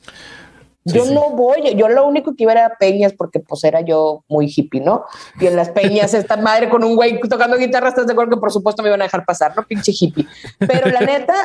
[0.85, 4.23] Yo no voy, yo lo único que iba era a peñas porque pues era yo
[4.27, 5.05] muy hippie, ¿no?
[5.39, 8.39] Y en las peñas esta madre con un güey tocando guitarra, estás de acuerdo que
[8.39, 9.63] por supuesto me iban a dejar pasar, ¿no?
[9.63, 10.25] Pinche hippie.
[10.57, 11.35] Pero la neta,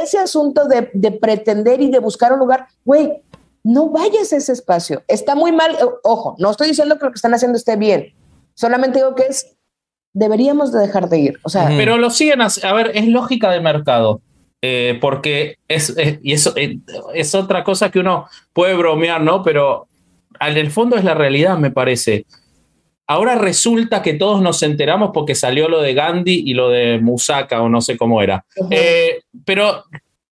[0.00, 3.22] ese asunto de, de pretender y de buscar un lugar, güey,
[3.64, 5.02] no vayas a ese espacio.
[5.08, 5.76] Está muy mal.
[6.04, 8.12] Ojo, no estoy diciendo que lo que están haciendo esté bien.
[8.54, 9.56] Solamente digo que es,
[10.12, 11.40] deberíamos de dejar de ir.
[11.42, 11.66] O sea.
[11.68, 14.20] Pero lo siguen, hac- a ver, es lógica de mercado.
[14.66, 16.78] Eh, porque es, es- y eso eh,
[17.12, 19.42] es otra cosa que uno puede bromear, ¿no?
[19.42, 19.88] Pero
[20.38, 22.24] al el fondo es la realidad, me parece.
[23.06, 27.60] Ahora resulta que todos nos enteramos porque salió lo de Gandhi y lo de Musaka,
[27.60, 28.46] o no sé cómo era.
[28.70, 29.84] Eh, pero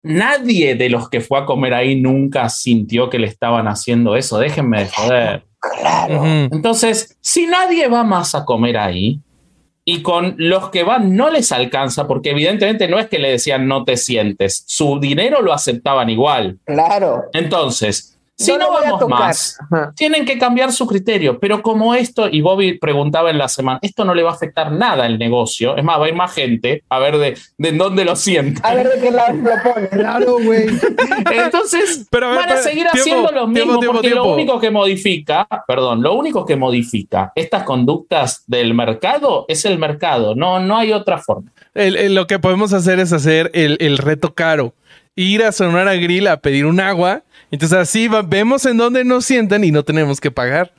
[0.03, 4.37] nadie de los que fue a comer ahí nunca sintió que le estaban haciendo eso.
[4.37, 5.43] Déjenme de joder.
[5.59, 6.23] claro.
[6.51, 9.19] Entonces, si nadie va más a comer ahí
[9.91, 13.67] y con los que van no les alcanza, porque evidentemente no es que le decían
[13.67, 16.59] no te sientes, su dinero lo aceptaban igual.
[16.63, 17.23] Claro.
[17.33, 19.19] Entonces, si No no, vamos tocar.
[19.19, 19.91] más, Ajá.
[19.97, 24.05] tienen que cambiar su criterio, pero como esto, y Bobby preguntaba en la semana, esto
[24.05, 26.83] no le va a afectar nada al negocio, es más, va a ir más gente
[26.87, 28.65] a ver de, de en dónde lo sienten.
[28.65, 29.89] A ver de qué lado lo pones.
[29.89, 30.67] Claro, güey.
[31.31, 34.59] Entonces, Pero a ver, van a seguir tiempo, haciendo lo mismo tiempo, porque lo único
[34.59, 40.59] que modifica, perdón, lo único que modifica estas conductas del mercado es el mercado, no,
[40.59, 41.51] no hay otra forma.
[41.73, 44.73] El- el- lo que podemos hacer es hacer el, el reto caro.
[45.15, 47.23] Ir a Sonora Grill a pedir un agua.
[47.51, 50.71] Entonces así va- vemos en dónde nos sientan y no tenemos que pagar.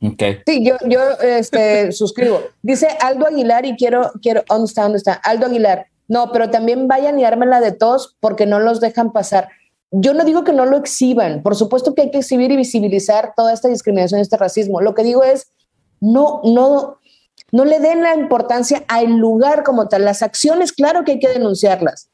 [0.00, 0.22] Ok.
[0.46, 2.40] Sí, yo, yo este, suscribo.
[2.62, 4.82] Dice Aldo Aguilar y quiero, quiero, ¿dónde está?
[4.82, 5.12] ¿Dónde está?
[5.14, 5.86] Aldo Aguilar.
[6.06, 9.48] No, pero también vayan y ármenla de tos porque no los dejan pasar.
[9.90, 11.42] Yo no digo que no lo exhiban.
[11.42, 14.80] Por supuesto que hay que exhibir y visibilizar toda esta discriminación este racismo.
[14.80, 15.50] Lo que digo es,
[16.00, 16.98] no, no,
[17.52, 20.04] no le den la importancia al lugar como tal.
[20.04, 22.08] Las acciones, claro que hay que denunciarlas,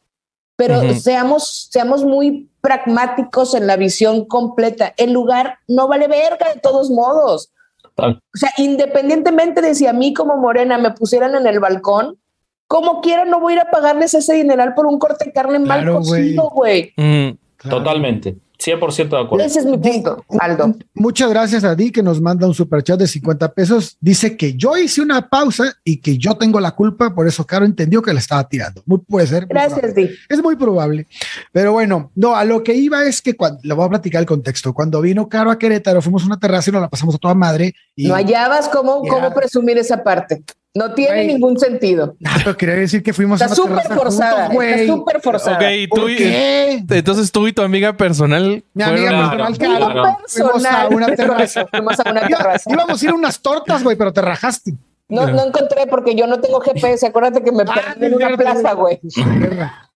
[0.56, 4.94] pero seamos, seamos muy pragmáticos en la visión completa.
[4.96, 7.52] El lugar no vale verga de todos modos.
[7.82, 8.20] Total.
[8.34, 12.18] O sea, independientemente de si a mí como morena me pusieran en el balcón,
[12.66, 15.58] como quiera no voy a ir a pagarles ese dineral por un corte de carne
[15.58, 16.92] mal Claro, cocido, güey.
[16.96, 17.30] Mm.
[17.56, 17.78] Claro.
[17.78, 18.36] Totalmente.
[18.58, 19.44] 100% de acuerdo.
[19.44, 20.74] Ese es mi punto, Aldo.
[20.94, 23.96] Muchas gracias a Di que nos manda un superchat de 50 pesos.
[24.00, 27.64] Dice que yo hice una pausa y que yo tengo la culpa, por eso Caro
[27.64, 28.82] entendió que le estaba tirando.
[28.86, 29.46] Muy, puede ser.
[29.46, 29.94] Gracias.
[29.94, 30.10] Di.
[30.28, 31.06] Es muy probable.
[31.52, 34.26] Pero bueno, no, a lo que iba es que cuando, le voy a platicar el
[34.26, 34.72] contexto.
[34.72, 37.34] Cuando vino Caro a Querétaro, fuimos a una terraza y nos la pasamos a toda
[37.34, 37.74] madre.
[37.96, 40.42] Y, No hallabas cómo, cómo presumir esa parte.
[40.76, 42.16] No tiene ningún sentido.
[42.24, 44.32] Ah, pero quería decir que fuimos Está a una súper terraza forzada.
[44.46, 44.72] juntos, güey.
[44.72, 45.56] Está súper forzada.
[45.56, 46.84] Ok, y tú ¿Por y- qué?
[46.90, 50.18] entonces tú y tu amiga personal Mi amiga personal, claro.
[50.26, 51.66] Fuimos a una terraza.
[51.70, 52.70] Fuimos a una terraza.
[52.72, 54.74] íbamos a ir a unas tortas, güey, pero te rajaste.
[55.08, 57.06] No, no encontré porque yo no tengo GPS.
[57.06, 58.98] Acuérdate que me Ah, perdí en una plaza, güey.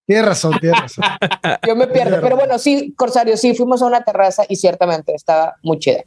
[0.07, 1.05] Tienes razón, tienes razón.
[1.67, 2.21] Yo me pierdo.
[2.21, 6.03] Pero bueno, sí, Corsario, sí, fuimos a una terraza y ciertamente estaba muy chida.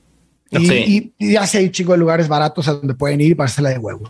[0.50, 1.14] Y, Sí.
[1.20, 3.46] y, y ya sé, hay un chingo de lugares baratos a donde pueden ir para
[3.48, 4.10] hacerla de huevo.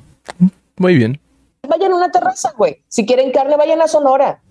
[0.78, 1.20] Muy bien.
[1.68, 2.84] Vayan a una terraza, güey.
[2.88, 4.42] Si quieren carne, vayan a Sonora.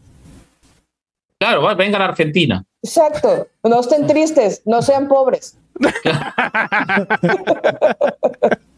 [1.38, 2.64] Claro, va, vengan a Argentina.
[2.82, 3.48] Exacto.
[3.62, 5.56] No estén tristes, no sean pobres.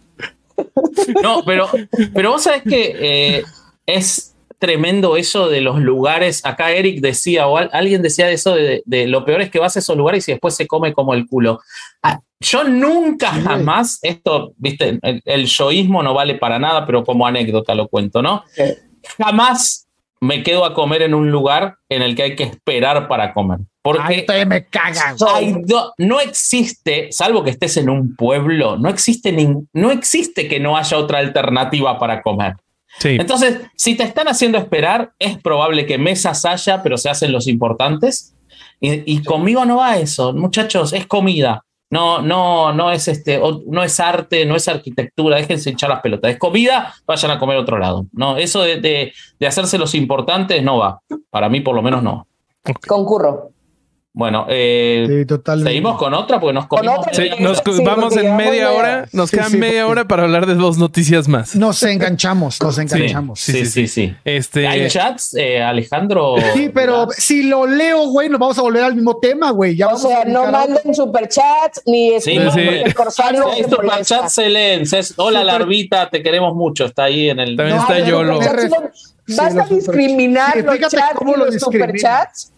[1.22, 1.68] No, pero,
[2.14, 3.44] pero vos sabés que eh,
[3.86, 4.31] es
[4.62, 6.40] tremendo eso de los lugares.
[6.44, 9.96] Acá Eric decía, o alguien decía eso de, lo peor es que vas a esos
[9.96, 11.58] lugares y después se come como el culo.
[12.00, 17.74] Ah, yo nunca jamás, esto, viste, el, yoísmo no vale para nada, pero como anécdota
[17.74, 18.44] lo cuento, ¿no?
[19.18, 19.88] Jamás
[20.20, 23.58] me quedo a comer en un lugar en el que hay que esperar para comer.
[23.82, 25.16] Porque me cagan.
[25.98, 29.36] no existe, salvo que estés en un pueblo, no existe,
[29.72, 32.54] no existe que no haya otra alternativa para comer.
[33.04, 37.46] Entonces, si te están haciendo esperar, es probable que mesas haya, pero se hacen los
[37.48, 38.34] importantes.
[38.80, 41.64] Y, conmigo no va eso, muchachos, es comida.
[41.88, 46.32] No, no, no es este, no es arte, no es arquitectura, déjense echar las pelotas.
[46.32, 48.06] Es comida, vayan a comer a otro lado.
[48.12, 51.00] No, eso de, de hacerse los importantes no va.
[51.30, 52.26] Para mí, por lo menos, no.
[52.88, 53.52] Concurro.
[54.14, 55.24] Bueno, eh,
[55.64, 57.06] seguimos con otra porque nos comimos.
[57.82, 61.56] vamos en media hora, nos quedan media hora para hablar de dos noticias más.
[61.56, 63.40] Nos enganchamos, nos enganchamos.
[63.40, 64.14] Sí, sí, sí.
[64.22, 64.68] Este...
[64.68, 66.34] ¿Hay chats, eh, Alejandro?
[66.52, 69.76] Sí, pero si lo leo, güey, nos vamos a volver al mismo tema, güey.
[69.76, 73.46] Ya o sea, no manden superchats ni sí, el corsario.
[73.56, 74.84] Sí, superchats se leen.
[75.16, 76.84] Hola, Larvita, te queremos mucho.
[76.84, 77.56] Está ahí en el.
[77.56, 78.40] También está Yolo.
[78.40, 82.52] ¿Vas a discriminar los chats y los superchats?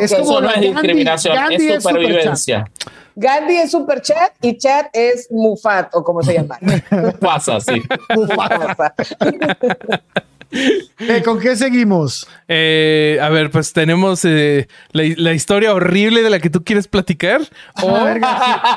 [0.00, 2.64] Eso no es discriminación, es supervivencia.
[3.16, 6.58] Gandhi es super chat y chat es Mufat, o como se llama.
[6.90, 7.82] Mufasa, sí.
[8.14, 8.94] Mufasa.
[10.52, 12.26] Eh, ¿Con qué seguimos?
[12.48, 17.42] Eh, a ver, pues tenemos eh, la, historia horrible de la que tú quieres platicar.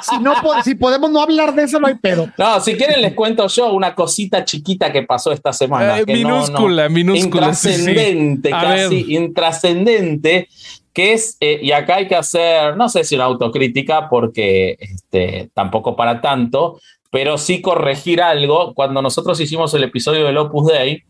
[0.02, 2.30] si, no, si podemos no hablar de eso, no hay pedo.
[2.38, 6.04] No, si quieren les cuento yo una cosita chiquita que pasó esta semana.
[6.06, 7.48] minúscula, minúscula.
[7.48, 10.50] Intrascendente, casi intrascendente
[10.94, 15.50] que es, eh, y acá hay que hacer, no sé si una autocrítica, porque este,
[15.54, 16.80] tampoco para tanto,
[17.10, 18.74] pero sí corregir algo.
[18.74, 21.04] Cuando nosotros hicimos el episodio del Opus Dei,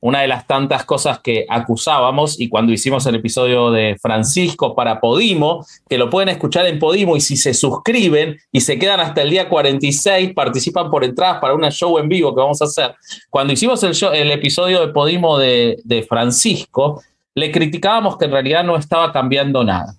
[0.00, 5.00] una de las tantas cosas que acusábamos, y cuando hicimos el episodio de Francisco para
[5.00, 9.22] Podimo, que lo pueden escuchar en Podimo, y si se suscriben y se quedan hasta
[9.22, 12.94] el día 46, participan por entradas para una show en vivo que vamos a hacer.
[13.30, 17.00] Cuando hicimos el, episodio de Podimo de Francisco,
[17.34, 19.94] le criticábamos que en realidad no estaba cambiando nada.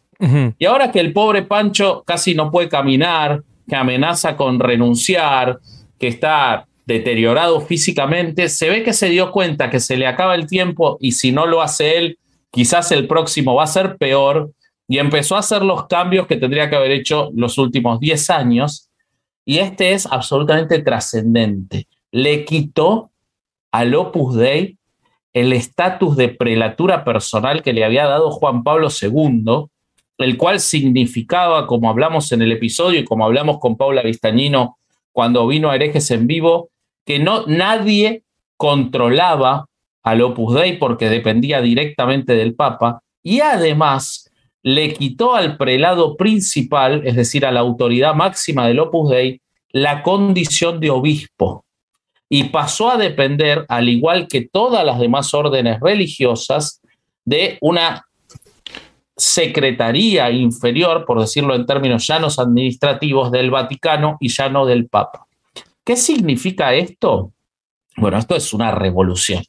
[0.58, 5.60] Y ahora que el pobre Pancho casi no puede caminar, que amenaza con renunciar,
[6.00, 10.48] que está deteriorado físicamente, se ve que se dio cuenta que se le acaba el
[10.48, 12.19] tiempo y si no lo hace él,
[12.52, 14.52] quizás el próximo va a ser peor
[14.88, 18.89] y empezó a hacer los cambios que tendría que haber hecho los últimos 10 años
[19.43, 21.88] y este es absolutamente trascendente.
[22.12, 23.12] Le quitó
[23.71, 24.78] al Opus Dei
[25.36, 29.65] el estatus de prelatura personal que le había dado Juan Pablo II,
[30.17, 34.78] el cual significaba, como hablamos en el episodio y como hablamos con Paula Vistañino
[35.12, 36.69] cuando vino a herejes en vivo,
[37.06, 38.24] que no nadie
[38.56, 39.65] controlaba
[40.04, 44.32] al Opus Dei porque dependía directamente del Papa y además
[44.63, 49.41] le quitó al prelado principal, es decir, a la autoridad máxima del Opus Dei,
[49.74, 51.64] la condición de obispo
[52.36, 56.82] y pasó a depender, al igual que todas las demás órdenes religiosas,
[57.24, 58.06] de una
[59.15, 65.26] secretaría inferior, por decirlo en términos llanos administrativos, del Vaticano y ya no del Papa.
[65.86, 67.32] ¿Qué significa esto?
[67.95, 69.41] Bueno, esto es una revolución,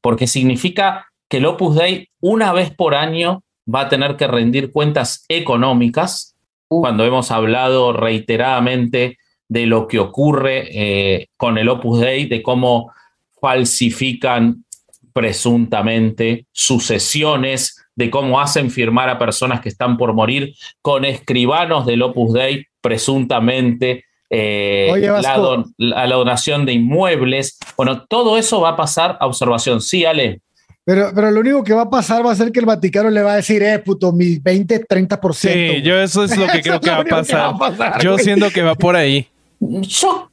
[0.00, 4.72] porque significa que el Opus Dei una vez por año va a tener que rendir
[4.72, 6.34] cuentas económicas,
[6.70, 6.80] uh.
[6.80, 9.16] cuando hemos hablado reiteradamente
[9.48, 12.92] de lo que ocurre eh, con el Opus Dei, de cómo
[13.40, 14.64] falsifican
[15.12, 22.02] presuntamente sucesiones, de cómo hacen firmar a personas que están por morir con escribanos del
[22.02, 27.58] Opus Dei, presuntamente, eh, la, la, donación de inmuebles.
[27.76, 29.80] Bueno, todo eso va a pasar a observación.
[29.80, 30.40] Sí, Ale.
[30.84, 33.20] Pero, pero lo único que va a pasar va a ser que el Vaticano le
[33.20, 35.34] va a decir, eh, puto, mi 20, 30%.
[35.34, 38.00] Sí, yo eso es lo que creo que va, a pasar.
[38.00, 39.28] Yo siento que va por ahí.
[39.58, 40.30] Yo,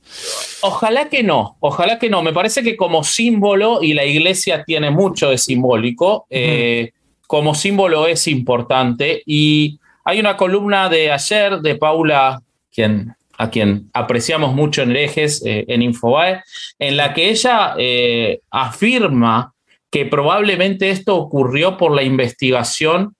[0.61, 2.21] ojalá que no, ojalá que no.
[2.21, 6.91] Me parece que como símbolo, y la iglesia tiene mucho de simbólico, eh,
[7.27, 9.23] como símbolo es importante.
[9.25, 15.43] Y hay una columna de ayer de Paula, quien, a quien apreciamos mucho en herejes,
[15.45, 16.43] eh, en Infobae,
[16.77, 19.53] en la que ella eh, afirma
[19.89, 23.15] que probablemente esto ocurrió por la investigación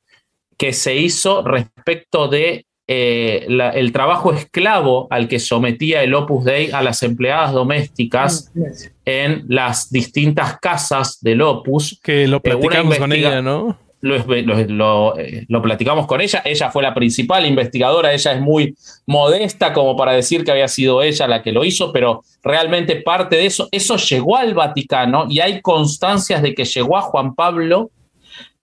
[0.57, 6.71] que se hizo respecto de eh, el trabajo esclavo al que sometía el Opus Dei
[6.71, 8.51] a las empleadas domésticas
[9.05, 11.99] en las distintas casas del Opus.
[12.03, 13.77] Que lo platicamos con ella, ¿no?
[14.03, 14.17] lo,
[14.67, 16.41] lo, eh, lo, platicamos con ella.
[16.43, 18.75] Ella fue la principal investigadora, ella es muy
[19.05, 23.37] modesta como para decir que había sido ella la que lo hizo, pero realmente parte
[23.37, 27.91] de eso, eso llegó al Vaticano y hay constancias de que llegó a Juan Pablo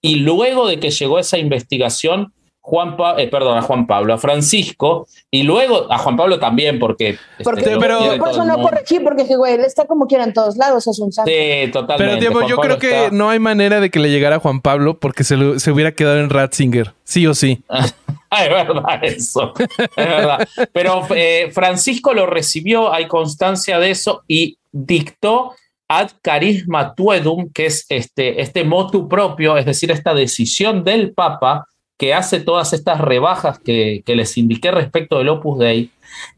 [0.03, 2.35] y luego de que llegó esa investigación,
[2.71, 7.09] Juan eh, perdón, a Juan Pablo, a Francisco, y luego a Juan Pablo también, porque.
[7.11, 10.57] Este, porque pero, por eso no corregí, porque güey, él está como quiera en todos
[10.57, 11.29] lados, es un santo.
[11.29, 12.27] Sí, totalmente.
[12.29, 15.25] Pero yo creo que no hay manera de que le llegara a Juan Pablo porque
[15.25, 17.61] se, se hubiera quedado en Ratzinger, sí o sí.
[17.71, 20.49] es verdad eso, es verdad.
[20.73, 25.57] Pero eh, Francisco lo recibió, hay constancia de eso, y dictó
[25.89, 31.67] ad carisma tuedum, que es este, este motu propio, es decir, esta decisión del Papa
[32.01, 35.91] que hace todas estas rebajas que, les indiqué respecto del Opus Dei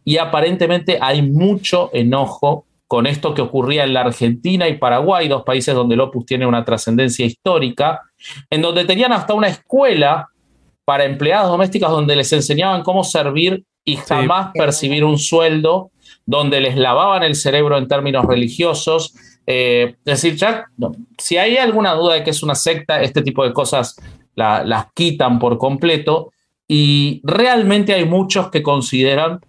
[0.04, 5.44] y aparentemente hay mucho enojo con esto que ocurría en la Argentina y Paraguay, dos
[5.44, 8.00] países donde el Opus tiene una trascendencia histórica,
[8.50, 10.30] en donde tenían hasta una escuela
[10.84, 15.92] para empleadas domésticas donde les enseñaban cómo servir y jamás percibir un sueldo,
[16.26, 19.14] donde les lavaban el cerebro en términos religiosos.
[19.46, 20.64] Eh, es decir, ya,
[21.18, 23.94] si hay alguna duda de que es una secta, este tipo de cosas
[24.34, 26.32] las quitan por completo
[26.66, 29.40] y realmente hay muchos que consideran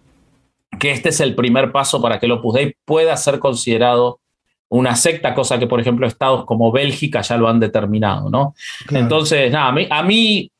[0.78, 4.20] que este es el primer paso para que el Opus Dei pueda ser considerado
[4.68, 8.54] una secta, cosa que por ejemplo estados como Bélgica ya lo han determinado, ¿no?
[8.90, 10.50] Entonces, nada, a mí,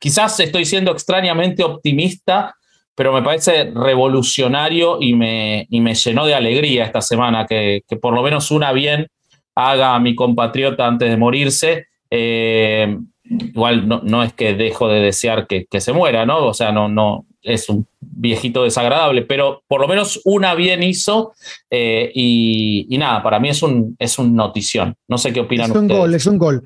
[0.00, 2.56] quizás estoy siendo extrañamente optimista,
[2.94, 7.96] pero me parece revolucionario y me, y me llenó de alegría esta semana que, que,
[7.96, 9.06] por lo menos una bien
[9.54, 11.86] haga a mi compatriota antes de morirse.
[12.10, 16.46] Eh, igual no, es que dejo de desear que, se muera, ¿no?
[16.46, 21.34] O sea, no, no, es un viejito desagradable, pero por lo menos una bien hizo
[21.70, 24.94] eh, y, nada, para mí es un, es un notición.
[25.08, 26.62] No sé qué opinan es un gol, es un gol.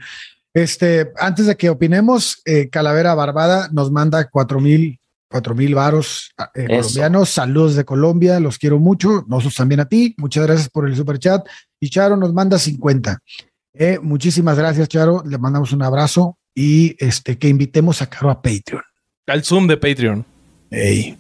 [0.55, 4.99] Este, antes de que opinemos, eh, Calavera Barbada nos manda cuatro mil,
[5.31, 7.29] cuatro mil varos eh, colombianos.
[7.29, 9.25] Saludos de Colombia, los quiero mucho.
[9.29, 10.15] Nosotros también a ti.
[10.17, 11.47] Muchas gracias por el super chat.
[11.79, 13.21] Y Charo nos manda 50.
[14.03, 15.23] muchísimas gracias, Charo.
[15.25, 18.83] Le mandamos un abrazo y este, que invitemos a Caro a Patreon.
[19.29, 20.25] Al Zoom de Patreon.
[20.73, 21.17] Ey.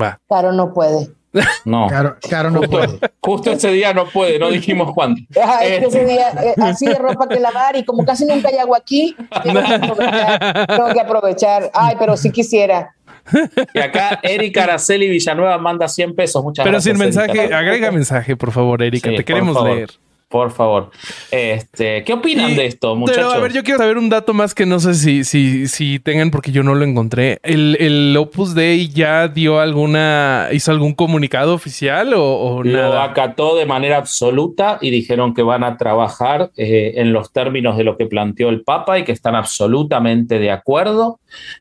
[0.00, 0.18] Va.
[0.26, 1.10] Caro no puede.
[1.66, 1.86] No.
[2.30, 2.98] Caro, no puede.
[3.20, 5.20] Justo ese día no puede, no dijimos cuándo.
[5.62, 5.86] Este.
[5.86, 9.14] ese día, eh, así de ropa que lavar y como casi nunca hay agua aquí,
[9.42, 10.66] tengo que aprovechar.
[10.66, 11.70] Tengo que aprovechar.
[11.74, 12.94] Ay, pero si quisiera.
[13.74, 16.42] Y acá Erika Araceli Villanueva manda 100 pesos.
[16.42, 16.96] Muchas Pero gracias.
[16.98, 19.10] Pero sin mensaje, agrega mensaje, por favor, Erika.
[19.10, 19.90] Te queremos leer.
[20.30, 20.90] Por favor.
[21.32, 23.24] Este, ¿Qué opinan de esto, muchachos?
[23.26, 25.98] Pero, a ver, yo quiero saber un dato más que no sé si, si, si
[25.98, 27.40] tengan, porque yo no lo encontré.
[27.42, 32.88] ¿El, el Opus Dei ya dio alguna, hizo algún comunicado oficial o, nada?
[32.90, 37.76] Lo acató de manera absoluta y dijeron que van a trabajar eh, en los términos
[37.76, 41.18] de lo que planteó el Papa y que están absolutamente de acuerdo.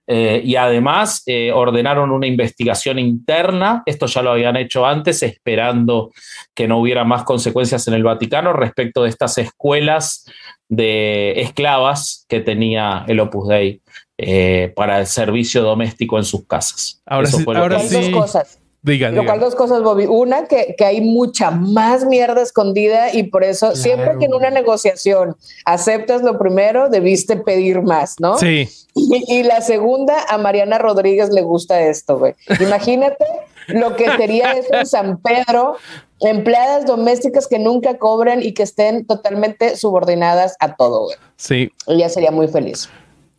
[0.07, 3.83] Eh, y además eh, ordenaron una investigación interna.
[3.85, 6.11] Esto ya lo habían hecho antes, esperando
[6.53, 10.25] que no hubiera más consecuencias en el Vaticano respecto de estas escuelas
[10.67, 13.81] de esclavas que tenía el Opus Dei
[14.17, 17.01] eh, para el servicio doméstico en sus casas.
[17.05, 18.11] Ahora sí, ahora sí.
[18.11, 18.59] Dos cosas.
[18.81, 20.05] Diga, Lo cual dos cosas, Bobby.
[20.05, 24.51] Una, que, que, hay mucha más mierda escondida y por eso siempre que en una
[24.51, 28.37] negociación aceptas lo primero, debiste pedir más, ¿no?
[28.37, 28.69] Sí.
[28.95, 32.35] Y, la segunda, a Mariana Rodríguez le gusta esto, güey.
[32.61, 33.25] Imagínate
[33.67, 35.75] lo que sería eso en San Pedro,
[36.21, 41.17] empleadas domésticas que nunca cobran y que estén totalmente subordinadas a todo, güey.
[41.35, 41.71] Sí.
[41.85, 42.89] Ella sería muy feliz.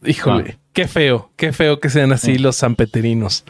[0.05, 3.45] Híjole, qué feo, qué feo que sean así los sanpeterinos.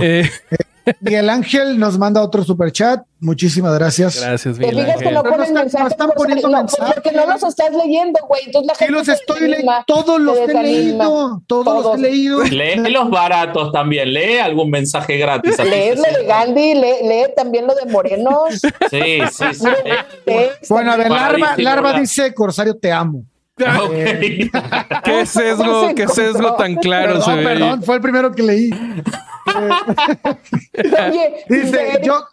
[0.00, 0.28] Eh,
[1.00, 3.02] Miguel Ángel nos manda otro super chat.
[3.20, 4.20] Muchísimas gracias.
[4.20, 4.98] Gracias, Miguel Ángel.
[4.98, 5.92] que no ponen mensajes?
[5.92, 6.94] están poniendo no, mensajes.
[6.94, 8.42] Porque no los estás leyendo, güey.
[8.46, 9.72] Entonces la gente los estoy leyendo.
[9.86, 11.42] Todos los he leído.
[11.46, 12.42] Todos, los he leído.
[12.44, 14.12] Lee los baratos también.
[14.12, 15.58] Lee algún mensaje gratis.
[15.58, 16.74] Lee lo de Gandhi.
[16.74, 18.60] Lee, también lo de Morenos.
[18.90, 19.68] Sí, sí, sí.
[20.68, 23.24] bueno, a ver, Larva, Larva dice, Corsario, te amo.
[23.56, 24.50] Okay.
[25.04, 27.44] ¿Qué sesgo, qué sesgo tan claro perdón, se ve?
[27.44, 28.70] Perdón, fue el primero que leí.
[30.74, 32.26] Oye, dice, yo,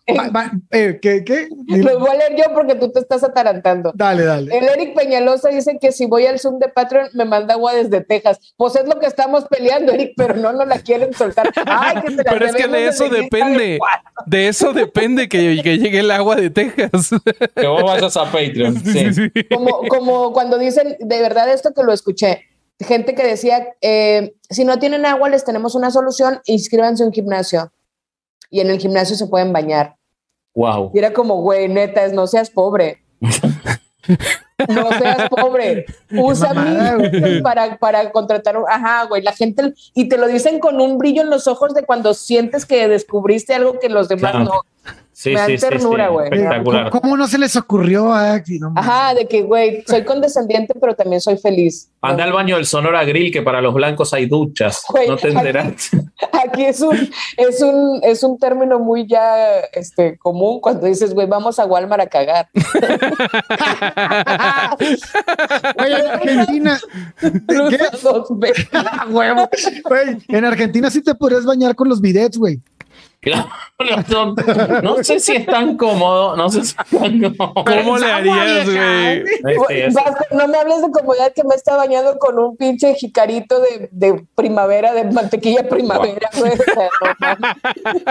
[0.71, 1.23] eh, ¿qué?
[1.23, 1.47] qué?
[1.67, 3.91] Lo voy a leer yo porque tú te estás atarantando.
[3.93, 4.57] Dale, dale.
[4.57, 8.01] El Eric Peñalosa dice que si voy al Zoom de Patreon me manda agua desde
[8.01, 8.39] Texas.
[8.57, 11.51] Pues es lo que estamos peleando, Eric, pero no nos la quieren soltar.
[11.65, 13.79] Ay, que pero es que de eso depende.
[14.25, 17.09] De, eso depende que, llegue el agua de Texas.
[17.55, 18.81] Que vos vayas a Patreon.
[18.91, 19.31] Sí.
[19.49, 22.47] Como, como cuando dicen, de verdad esto que lo escuché
[22.83, 27.13] gente que decía, eh, si no tienen agua, les tenemos una solución, inscríbanse a un
[27.13, 27.71] gimnasio.
[28.49, 29.95] Y en el gimnasio se pueden bañar.
[30.53, 30.91] Wow.
[30.93, 33.03] Y era como, güey, neta, no seas pobre.
[34.69, 35.85] No seas pobre.
[36.11, 37.41] Usa güey.
[37.41, 38.55] para, para contratar.
[38.69, 39.23] Ajá, güey.
[39.23, 39.73] La gente.
[39.95, 43.55] Y te lo dicen con un brillo en los ojos de cuando sientes que descubriste
[43.55, 44.45] algo que los demás Claro.
[44.45, 44.61] no.
[45.13, 46.25] Sí, Me dan sí, sí, ternura, sí, güey.
[46.31, 46.89] Espectacular.
[46.89, 48.11] ¿Cómo, cómo no se les ocurrió?
[48.11, 48.41] ah?
[48.43, 51.91] Sí, no, Ajá, de que, güey, soy condescendiente, pero también soy feliz.
[52.01, 54.81] Anda al baño del Sonora Grill, que para los blancos hay duchas.
[54.89, 55.89] Güey, no te aquí- enteras.
[56.43, 56.97] Aquí es un,
[57.37, 62.01] es un, es un término muy ya este, común cuando dices, güey, vamos a Walmart
[62.01, 62.49] a cagar.
[65.77, 66.79] Güey, en Argentina,
[67.53, 68.67] dos veces.
[68.73, 69.49] Ah, huevo.
[69.87, 72.59] Güey, en Argentina sí te podrías bañar con los bidets, güey.
[73.21, 73.49] Claro,
[74.81, 76.35] no, sé si es tan cómodo.
[76.35, 77.65] No sé si es tan cómodo.
[77.65, 79.23] ¿Cómo le harías, güey?
[79.67, 79.95] Sí,
[80.31, 84.25] no me hables de comodidad que me está bañando con un pinche jicarito de, de
[84.33, 86.61] primavera, de mantequilla primavera, mames.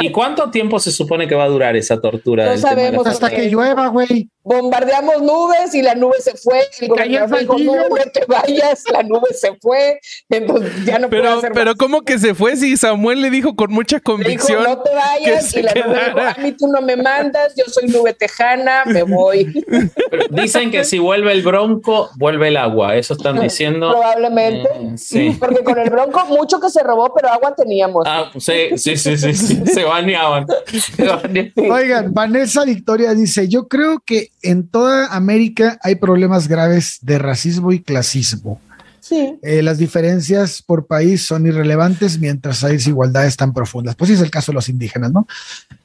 [0.01, 2.47] ¿Y cuánto tiempo se supone que va a durar esa tortura?
[2.47, 3.05] No sabemos.
[3.05, 4.31] Hasta que llueva, güey.
[4.43, 6.61] Bombardeamos nubes y la nube se fue.
[6.81, 10.01] El gobernador dijo, no, no te vayas, la nube se fue.
[10.31, 11.75] Entonces ya no puedo Pero, hacer pero más.
[11.77, 14.63] ¿cómo que se fue si Samuel le dijo con mucha Le dijo, convicción?
[14.65, 16.31] no te vayas, y la nube dijo, quedara.
[16.33, 19.45] a mí tú no me mandas, yo soy nube tejana, me voy.
[20.11, 22.97] Pero Dicen que si vuelve el bronco, vuelve el agua.
[22.97, 23.91] Eso están diciendo.
[23.91, 24.69] Probablemente.
[24.81, 25.37] Mm, sí.
[25.41, 28.05] Porque con el bronco, mucho que se robó, pero agua teníamos.
[28.07, 30.47] Ah, sí, sí, sí, sí, sí, se bañaban.
[30.67, 31.53] Se bañaban.
[31.71, 37.73] Oigan, Vanessa Victoria dice, yo creo que en toda América hay problemas graves de racismo
[37.73, 38.61] y clasismo.
[39.01, 39.35] Sí.
[39.43, 43.97] Eh, las diferencias por país son irrelevantes mientras hay desigualdades tan profundas.
[43.97, 45.27] Pues sí es el caso de los indígenas, ¿no?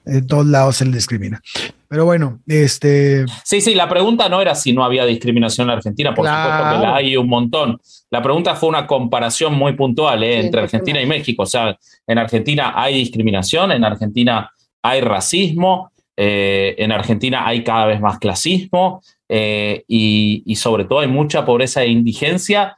[0.06, 1.41] En todos lados se les discrimina.
[1.88, 6.14] Pero bueno, este, Sí, sí, la pregunta no era si no había discriminación en Argentina,
[6.14, 6.51] por Claro.
[6.53, 7.80] supuesto que la hay un montón.
[8.12, 10.34] La pregunta fue una comparación muy puntual ¿eh?
[10.41, 11.43] Sí, entre Argentina y México.
[11.43, 11.76] O sea,
[12.06, 14.51] en Argentina hay discriminación, en Argentina
[14.84, 21.07] hay racismo, eh, en Argentina hay cada vez más clasismo eh, y, sobre todo hay
[21.07, 22.78] mucha pobreza e indigencia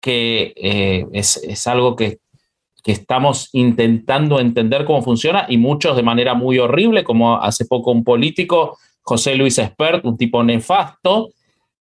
[0.00, 2.18] que eh, es, es algo que,
[2.82, 7.90] que estamos intentando entender cómo funciona y muchos de manera muy horrible, como hace poco
[7.90, 11.30] un político, José Luis Espert, un tipo nefasto,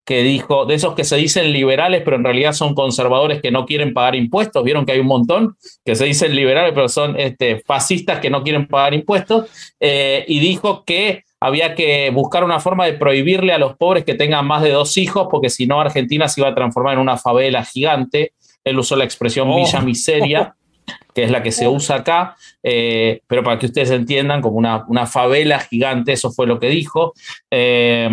[0.08, 3.66] que dijo, de esos que se dicen liberales, pero en realidad son conservadores que no
[3.66, 7.62] quieren pagar impuestos, vieron que hay un montón que se dicen liberales, pero son este,
[7.66, 9.50] fascistas que no quieren pagar impuestos,
[9.82, 14.14] eh, y dijo que había que buscar una forma de prohibirle a los pobres que
[14.14, 17.18] tengan más de dos hijos, porque si no Argentina se iba a transformar en una
[17.18, 18.32] favela gigante.
[18.64, 19.58] Él usó la expresión Oh.
[19.58, 20.56] Villa Miseria,
[21.14, 24.86] que es la que se usa acá, eh, pero para que ustedes entiendan, como una,
[24.88, 27.14] una favela gigante, eso fue lo que dijo.
[27.50, 28.08] Eh,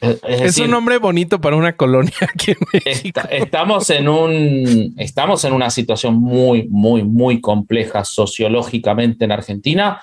[0.00, 3.20] es Es decir, un nombre bonito para una colonia aquí en México.
[3.20, 10.00] Esta- estamos en un estamos en una situación muy muy muy compleja sociológicamente en Argentina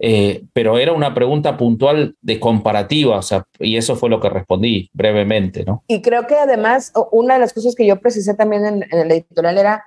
[0.00, 4.28] eh, pero era una pregunta puntual de comparativa o sea y eso fue lo que
[4.28, 8.64] respondí brevemente no Y creo que además, una de las cosas que yo precisé también
[8.64, 9.84] en, en el editorial era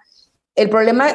[0.56, 1.08] el problema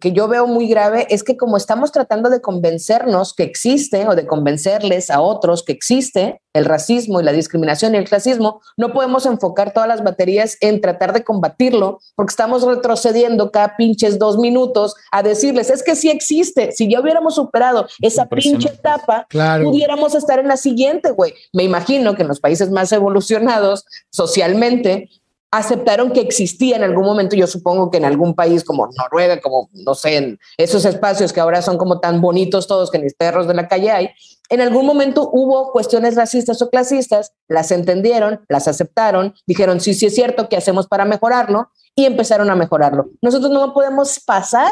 [0.00, 4.16] que yo veo muy grave es que como estamos tratando de convencernos que existe o
[4.16, 8.92] de convencerles a otros que existe el racismo y la discriminación y el clasismo, no
[8.92, 14.38] podemos enfocar todas las baterías en tratar de combatirlo porque estamos retrocediendo cada pinches dos
[14.38, 19.70] minutos a decirles, es que sí existe, si ya hubiéramos superado esa pinche etapa, claro.
[19.70, 21.34] pudiéramos estar en la siguiente, güey.
[21.52, 25.10] Me imagino que en los países más evolucionados socialmente
[25.50, 29.70] aceptaron que existía en algún momento, yo supongo que en algún país como Noruega, como
[29.72, 33.46] no sé, en esos espacios que ahora son como tan bonitos todos que ni perros
[33.46, 34.10] de la calle hay,
[34.48, 40.06] en algún momento hubo cuestiones racistas o clasistas, las entendieron, las aceptaron, dijeron, sí, sí
[40.06, 41.70] es cierto, ¿qué hacemos para mejorarlo?
[41.94, 43.10] Y empezaron a mejorarlo.
[43.22, 44.70] Nosotros no podemos pasar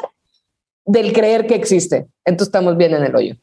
[0.85, 2.09] del creer que existe.
[2.25, 3.37] Entonces estamos bien en el hoyo.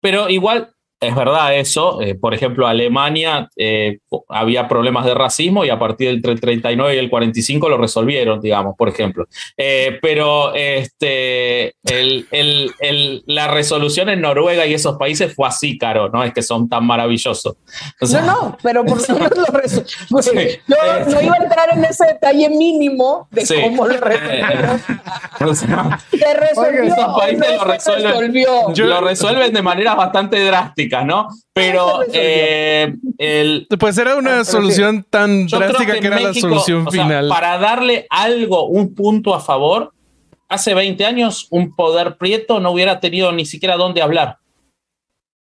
[0.00, 3.98] pero igual es verdad eso eh, por ejemplo Alemania eh,
[4.28, 8.76] había problemas de racismo y a partir del 39 y el 45 lo resolvieron digamos
[8.76, 9.26] por ejemplo
[9.56, 15.78] Eh, pero este el, el- el- la resolución en Noruega y esos países fue así
[15.78, 17.56] caro no es que son tan maravillosos
[18.00, 19.38] O sea, No, no, pero por lo menos
[20.10, 20.30] lo Sí.
[20.68, 23.54] Yo Eh, no iba a entrar en ese detalle mínimo de Sí.
[23.62, 24.80] cómo lo resolvieron.
[25.48, 26.82] o sea, Se resolvió.
[26.84, 28.10] esos países lo resuelven.
[28.10, 28.86] resolvió.
[28.86, 30.36] Lo resuelven de maneras bastante
[30.90, 31.28] drásticas, ¿no?
[31.52, 37.04] Pero eh, el, Pues era una solución tan drástica que, era la solución o sea,
[37.04, 37.28] final.
[37.28, 39.92] para darle algo, un punto a favor,
[40.48, 44.38] hace 20 años un poder prieto no hubiera tenido ni siquiera dónde hablar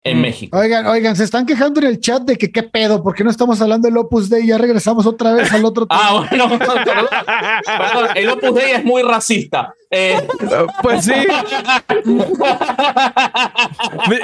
[0.05, 0.21] en Mm.
[0.21, 0.59] México.
[0.59, 3.31] Oigan, oigan, se están quejando en el chat de que qué pedo, ¿por qué no
[3.31, 4.47] estamos hablando del Opus Dei?
[4.47, 6.01] Ya regresamos otra vez al otro tema.
[6.03, 9.73] Ah, bueno, perdón, perdón, el Opus Dei es muy racista.
[9.97, 10.17] Eh,
[10.83, 11.13] Pues sí.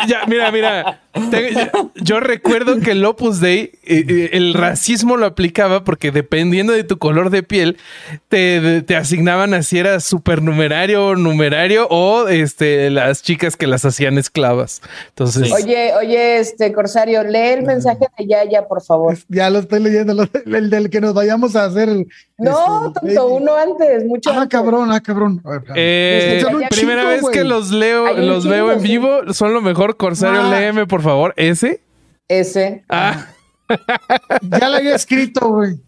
[0.09, 1.01] Ya, mira, mira.
[1.97, 6.85] Yo recuerdo que el Opus Dei, eh, eh, el racismo lo aplicaba porque dependiendo de
[6.85, 7.79] tu color de piel,
[8.29, 14.83] te, asignaban a si eras supernumerario, numerario o este, las chicas que las hacían esclavas.
[15.09, 15.51] Entonces.
[15.53, 19.17] Oye, oye, este Corsario, lee el mensaje de Yaya, por favor.
[19.29, 21.89] Ya lo estoy leyendo, lo- el del que nos vayamos a hacer.
[22.41, 23.43] No, este, tonto, baby.
[23.43, 24.49] uno antes, mucho Ah, antes.
[24.59, 25.43] cabrón, ah, cabrón.
[25.45, 28.89] Ver, eh, un primera vez que los leo, los veo en sí.
[28.89, 29.97] vivo, son lo mejor.
[29.97, 30.51] Corsario, Ah.
[30.51, 31.35] léeme, por favor.
[31.37, 31.83] ¿Ese?
[32.29, 32.85] Ese.
[32.89, 33.27] Ah,
[34.43, 35.79] Ya lo había escrito, güey.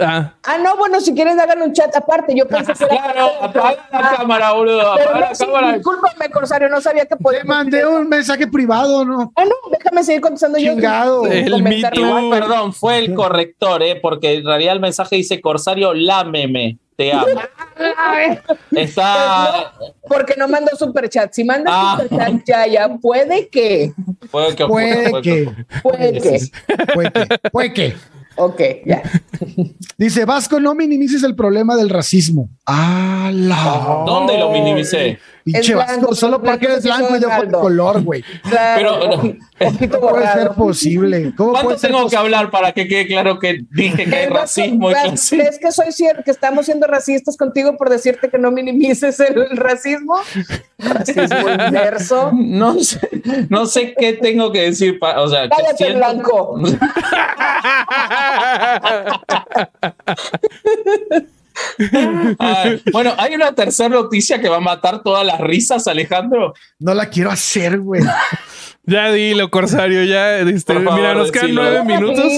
[0.00, 0.32] Ah.
[0.44, 2.34] Ah, no, bueno, si quieres hagan un chat aparte.
[2.36, 4.92] Yo pensé que era claro, apaga la Ah, cámara, boludo.
[4.92, 5.72] Apaga no, la sí, cámara.
[5.74, 9.32] discúlpame, Corsario, no sabía que podía Te mandé un mensaje privado, ¿no?
[9.36, 10.72] Ah, no, déjame seguir contestando yo.
[10.74, 11.26] Chingado.
[11.26, 11.58] El Too.
[11.58, 11.94] igual.
[11.94, 13.96] Igual, perdón, fue el corrector, ¿eh?
[14.00, 17.26] porque en realidad el mensaje dice Corsario, lámeme, te amo.
[18.70, 19.72] Está.
[20.08, 21.32] Porque no mandó superchat.
[21.32, 21.98] Si manda Ah.
[22.00, 23.92] superchat, Yaya, puede que.
[24.30, 26.40] Puede que Puede puede que, Puede que.
[26.94, 27.96] puede que, puede que.
[28.36, 29.02] Ok, ya.
[29.98, 32.50] Dice, Vasco, no minimices el problema del racismo.
[32.66, 34.04] Ah, la.
[34.06, 35.18] ¿Dónde lo minimicé?
[35.46, 38.24] Pinche Vasco, blanco, solo porque eres blanco, blanco y ojo de color, güey.
[38.50, 39.20] Claro, Pero-
[40.00, 41.32] ¿Cómo puede ser posible?
[41.36, 44.26] ¿Cómo ¿Cuánto puede ser tengo que hablar para que quede claro que dije que hay
[44.26, 45.44] racismo y clasismo?
[45.44, 49.56] ¿Crees que soy cierto que estamos siendo racistas contigo por decirte que no minimices el,
[49.56, 50.16] racismo?
[50.78, 52.32] Racismo inverso.
[52.34, 53.08] No sé,
[53.48, 54.98] no sé qué tengo que decir.
[54.98, 56.58] pa- o sea, que Cállate, siento- blanco.
[62.38, 66.54] Ay, bueno, hay una tercera noticia que va a matar todas las risas, Alejandro.
[66.78, 68.02] No la quiero hacer, güey.
[68.88, 70.38] Ya dilo, Corsario, ya.
[70.38, 71.62] este, favor, mira, nos quedan decilo.
[71.64, 72.32] nueve minutos.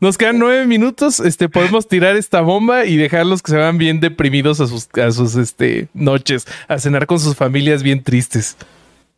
[0.00, 1.20] Nos quedan nueve minutos.
[1.20, 5.12] Este, podemos tirar esta bomba y dejarlos que se van bien deprimidos a sus, a
[5.12, 8.56] sus este, noches, a cenar con sus familias bien tristes.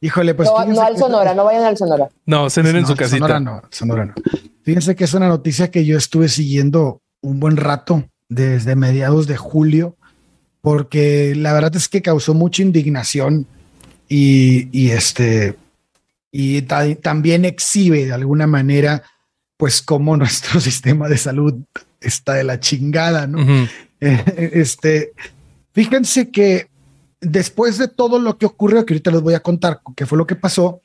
[0.02, 0.50] Híjole, pues.
[0.50, 2.08] No, no al que- Sonora, no vayan al Sonora.
[2.26, 3.16] No, cenen en No, su casita.
[3.28, 4.14] Sonora no, Sonora no.
[4.62, 9.36] Fíjense que es una noticia que yo estuve siguiendo un buen rato desde mediados de
[9.36, 9.96] julio,
[10.60, 13.46] porque la verdad es que causó mucha indignación
[14.08, 15.56] y, y este
[16.30, 19.02] y ta- también exhibe de alguna manera,
[19.56, 21.54] pues, cómo nuestro sistema de salud
[22.00, 23.38] está de la chingada, ¿no?
[24.00, 25.12] Eh, este,
[25.72, 26.66] fíjense que
[27.22, 30.26] después de todo lo que ocurrió, que ahorita les voy a contar qué fue lo
[30.26, 30.82] que pasó,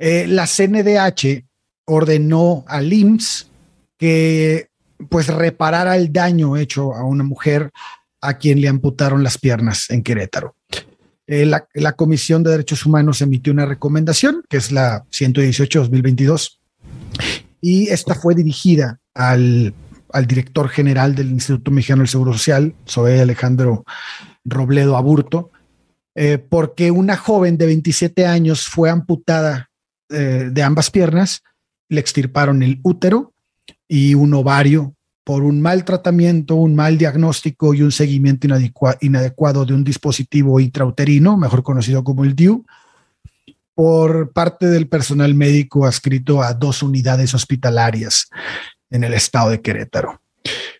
[0.00, 1.44] eh, la CNDH
[1.84, 3.48] ordenó al IMSS
[3.96, 4.69] que
[5.08, 7.70] pues reparara el daño hecho a una mujer
[8.20, 10.56] a quien le amputaron las piernas en Querétaro.
[11.26, 16.58] Eh, la, la Comisión de Derechos Humanos emitió una recomendación, que es la 118-2022,
[17.60, 19.74] y esta fue dirigida al,
[20.12, 23.84] al director general del Instituto Mexicano del Seguro Social, Zoe Alejandro
[24.44, 25.50] Robledo Aburto,
[26.14, 29.70] eh, porque una joven de 27 años fue amputada
[30.08, 31.42] eh, de ambas piernas,
[31.88, 33.32] le extirparon el útero
[33.92, 39.66] y un ovario por un mal tratamiento, un mal diagnóstico y un seguimiento inadecua- inadecuado
[39.66, 42.64] de un dispositivo intrauterino, mejor conocido como el DIU,
[43.74, 48.28] por parte del personal médico adscrito a dos unidades hospitalarias
[48.90, 50.22] en el estado de Querétaro.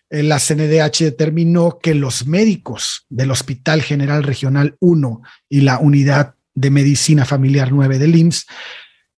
[0.09, 6.35] Eh, La CNDH determinó que los médicos del Hospital General Regional 1 y la Unidad
[6.53, 8.45] de Medicina Familiar 9 del IMSS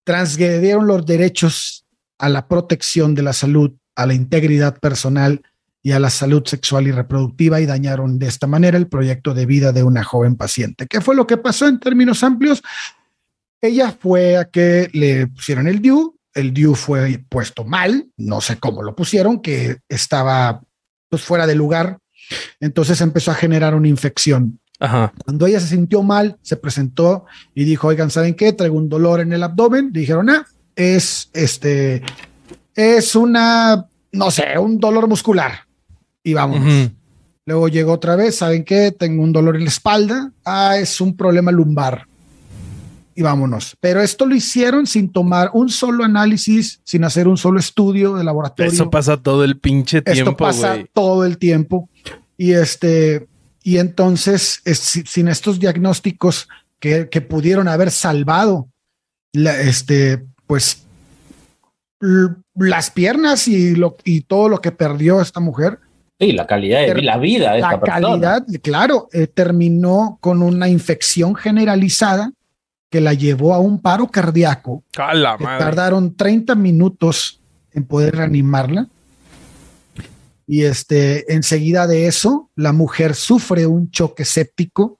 [0.04, 1.86] transgredieron los derechos
[2.18, 5.42] a la protección de la salud, a la integridad personal
[5.82, 9.46] y a la salud sexual y reproductiva y dañaron de esta manera el proyecto de
[9.46, 10.88] vida de una joven paciente.
[10.88, 12.64] ¿Qué fue lo que pasó en términos amplios?
[13.62, 18.58] Ella fue a que le pusieron el DIU, el DIU fue puesto mal, no sé
[18.58, 20.62] cómo lo pusieron, que estaba
[21.10, 22.00] pues fuera de lugar,
[22.60, 25.14] entonces empezó a generar una infección Ajá.
[25.24, 28.54] cuando ella se sintió mal, se presentó y dijo, oigan, ¿saben qué?
[28.54, 29.94] Traigo un dolor en el abdomen.
[29.94, 32.02] Dijeron, ah, es este,
[32.76, 35.52] es una, no sé, un dolor muscular.
[36.24, 36.92] Y vámonos.
[37.46, 38.92] Luego llegó otra vez, ¿saben qué?
[38.92, 40.32] Tengo un dolor en la espalda.
[40.46, 42.08] Ah, es un problema lumbar.
[43.16, 43.76] Y vámonos.
[43.80, 48.24] Pero esto lo hicieron sin tomar un solo análisis, sin hacer un solo estudio de
[48.24, 48.72] laboratorio.
[48.72, 50.90] Eso pasa todo el pinche Esto tiempo, pasa güey.
[50.94, 51.90] todo el tiempo.
[52.38, 53.28] Y este,
[53.62, 56.48] y entonces, es- si- sin estos diagnósticos
[56.80, 58.70] que, que pudieron haber salvado
[59.34, 60.84] la- este, pues
[62.56, 65.80] las piernas y lo y todo lo que perdió esta mujer,
[66.20, 68.08] Sí, la calidad de la vida de esta la persona.
[68.08, 72.32] calidad, claro, eh, terminó con una infección generalizada
[72.90, 75.44] que la llevó a un paro cardíaco que madre.
[75.60, 77.42] tardaron 30 minutos
[77.72, 78.88] en poder reanimarla.
[80.46, 85.00] Y este, enseguida de eso, la mujer sufre un choque séptico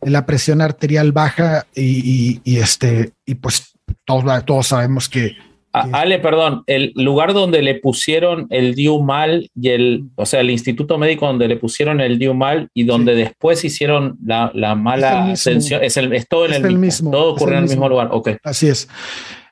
[0.00, 3.72] la presión arterial baja y, y este, y pues
[4.04, 5.36] todos, todos sabemos que
[5.74, 10.50] Ale, perdón, el lugar donde le pusieron el DIU mal y el, o sea, el
[10.50, 15.82] instituto médico donde le pusieron el DIU mal y donde después hicieron la, mala atención,
[15.82, 18.08] es, el, es todo en el, mismo, todo ocurrió en el mismo lugar.
[18.12, 18.30] Ok.
[18.44, 18.88] Así es.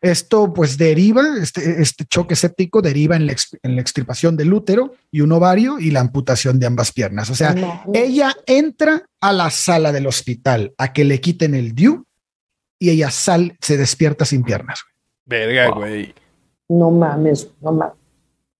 [0.00, 4.94] Esto pues deriva, este, este choque séptico deriva en la, en la, extirpación del útero
[5.10, 7.30] y un ovario y la amputación de ambas piernas.
[7.30, 7.54] O sea,
[7.94, 12.04] ella entra a la sala del hospital a que le quiten el DIU
[12.80, 14.80] y ella sal, se despierta sin piernas.
[15.24, 16.14] Verga, güey.
[16.68, 17.96] No mames, no mames.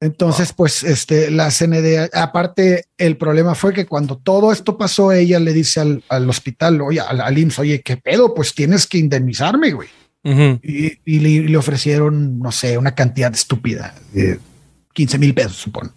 [0.00, 5.38] Entonces, pues, este, la CND, aparte, el problema fue que cuando todo esto pasó, ella
[5.38, 8.34] le dice al, hospital, oye, al, al, IMSS, oye, ¿qué pedo?
[8.34, 9.88] Pues tienes que indemnizarme, güey.
[10.24, 13.94] Y, le, ofrecieron, no sé, una cantidad estúpida.
[14.12, 14.40] de
[14.93, 15.93] 15 mil pesos, supongo.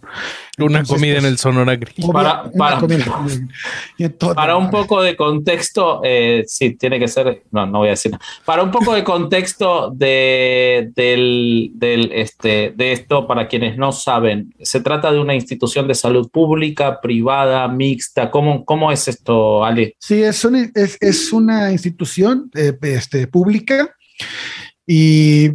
[0.57, 2.05] Una comida en el Sonora Gris.
[2.13, 2.77] Para, para,
[4.55, 8.23] un poco de contexto, eh, sí, tiene que ser, no, no voy a decir nada.
[8.45, 14.53] Para un poco de contexto de, del, del, este, de esto, para quienes no saben,
[14.61, 18.31] se trata de una institución de salud pública, privada, mixta.
[18.31, 19.95] ¿Cómo, cómo es esto, Ale?
[19.99, 23.93] Sí, es una, es, es una institución eh, este, pública
[24.87, 25.49] y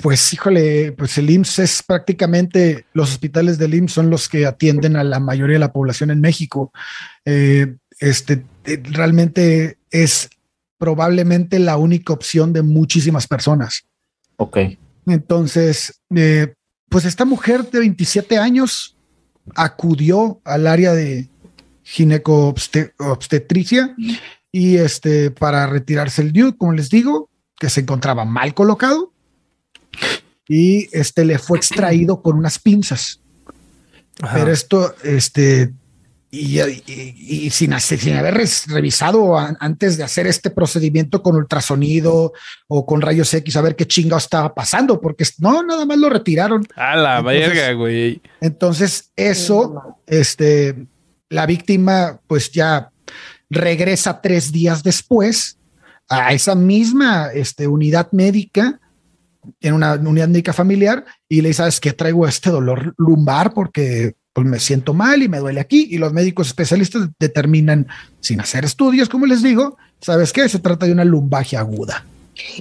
[0.00, 4.96] pues híjole, pues el IMSS es prácticamente, los hospitales del IMSS son los que atienden
[4.96, 6.72] a la mayoría de la población en México.
[7.24, 10.30] Eh, este eh, realmente es
[10.78, 13.84] probablemente la única opción de muchísimas personas.
[14.36, 14.58] Ok.
[15.06, 16.54] Entonces, eh,
[16.88, 18.96] pues esta mujer de 27 años
[19.54, 21.28] acudió al área de
[21.82, 23.94] gineco-obstetricia
[24.50, 27.28] y este para retirarse el DUE, como les digo,
[27.58, 29.11] que se encontraba mal colocado
[30.48, 33.20] y este le fue extraído con unas pinzas.
[34.34, 35.72] Pero esto, este,
[36.30, 42.32] y, sin, sin haber revisado antes de hacer este procedimiento con ultrasonido
[42.68, 46.08] o con rayos X, a ver qué chingado estaba pasando, porque no, nada más lo
[46.08, 46.66] retiraron.
[46.76, 48.20] A la verga, güey.
[48.40, 50.86] Entonces, eso, este,
[51.28, 52.90] la víctima, pues ya
[53.50, 55.58] regresa tres días después
[56.08, 58.80] a esa misma este, unidad médica
[59.60, 61.92] en una unidad médica familiar y le dice, ¿sabes qué?
[61.92, 66.12] Traigo este dolor lumbar porque pues me siento mal y me duele aquí y los
[66.12, 67.86] médicos especialistas determinan
[68.20, 70.48] sin hacer estudios, como les digo, ¿sabes qué?
[70.48, 72.04] Se trata de una lumbagia aguda.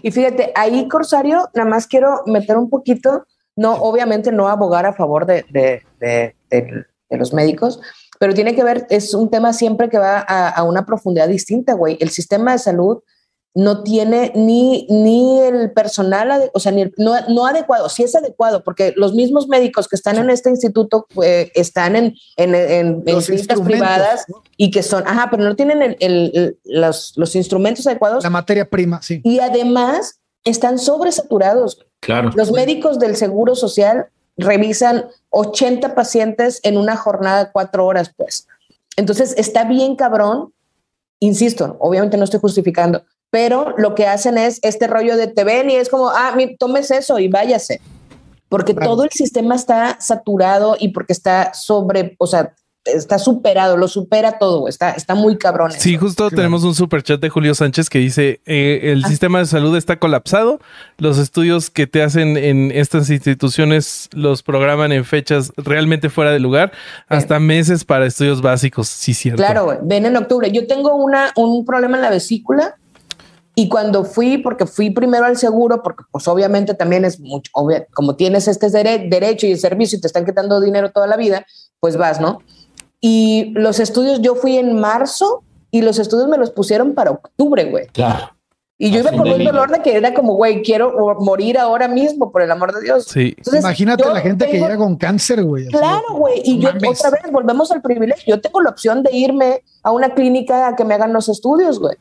[0.02, 3.26] Y fíjate, ahí Corsario, nada más quiero meter un poquito,
[3.56, 7.80] no, obviamente no abogar a favor de, de, de, de los médicos,
[8.20, 11.74] pero tiene que ver, es un tema siempre que va a, a una profundidad distinta,
[11.74, 11.98] güey.
[12.02, 13.00] El sistema de salud
[13.54, 18.64] no tiene ni, ni el personal, o sea, ni no, no, adecuado, sí es adecuado,
[18.64, 23.60] porque los mismos médicos que están en este instituto eh, están en, en, en, clínicas
[23.62, 24.26] privadas
[24.56, 28.24] y que son, ajá, pero no tienen el, el, los, los, instrumentos adecuados.
[28.24, 29.22] La materia prima, sí.
[29.24, 31.86] Y además están sobresaturados.
[32.00, 32.32] Claro.
[32.36, 38.48] Los médicos del Seguro Social revisan 80 pacientes en una jornada de cuatro horas, pues.
[38.96, 40.54] Entonces, está bien cabrón
[41.22, 45.72] insisto, obviamente no estoy justificando, pero lo que hacen es este rollo de te ven
[45.72, 47.82] y es como, ah, tomes eso y váyase.
[48.50, 52.54] Porque todo el sistema está saturado y porque está sobre, o sea,
[52.84, 55.72] está superado, lo supera todo, está, está muy cabrón.
[55.72, 59.08] Sí, justo tenemos un super chat de Julio Sánchez que dice, eh, el ah.
[59.08, 60.60] sistema de salud está colapsado,
[60.98, 66.40] los estudios que te hacen en estas instituciones los programan en fechas realmente fuera de
[66.40, 66.74] lugar,
[67.08, 69.42] hasta meses para estudios básicos, sí, cierto.
[69.42, 70.52] Claro, ven en octubre.
[70.52, 72.76] Yo tengo una, un problema en la vesícula
[73.54, 77.52] y cuando fui, porque fui primero al seguro, porque pues obviamente también es mucho,
[77.94, 81.46] como tienes este derecho y el servicio y te están quitando dinero toda la vida,
[81.80, 82.40] pues vas, ¿no?
[83.02, 87.66] Y los estudios, yo fui en marzo y los estudios me los pusieron para octubre,
[87.66, 87.88] güey.
[87.88, 88.32] Claro.
[88.78, 92.32] Y yo iba con un dolor de que era como, güey, quiero morir ahora mismo,
[92.32, 93.06] por el amor de Dios.
[93.06, 93.36] Sí.
[93.54, 95.68] Imagínate la gente que llega con cáncer, güey.
[95.68, 96.42] Claro, güey.
[96.44, 98.36] Y yo otra vez volvemos al privilegio.
[98.36, 101.80] Yo tengo la opción de irme a una clínica a que me hagan los estudios,
[101.80, 101.96] güey.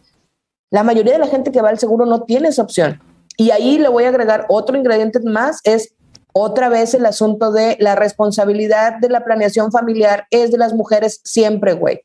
[0.70, 3.00] La mayoría de la gente que va al seguro no tiene esa opción.
[3.36, 5.94] Y ahí le voy a agregar otro ingrediente más, es
[6.32, 11.20] otra vez el asunto de la responsabilidad de la planeación familiar es de las mujeres
[11.24, 12.02] siempre, güey.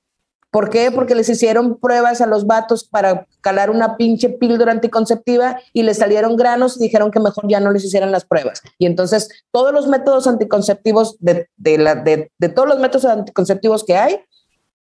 [0.50, 0.90] ¿Por qué?
[0.90, 5.98] Porque les hicieron pruebas a los vatos para calar una pinche píldora anticonceptiva y les
[5.98, 8.62] salieron granos y dijeron que mejor ya no les hicieran las pruebas.
[8.78, 14.22] Y entonces todos los métodos anticonceptivos, de, de, de todos los métodos anticonceptivos que hay,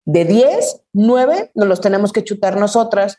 [0.03, 3.17] de 10, 9 nos los tenemos que chutar nosotras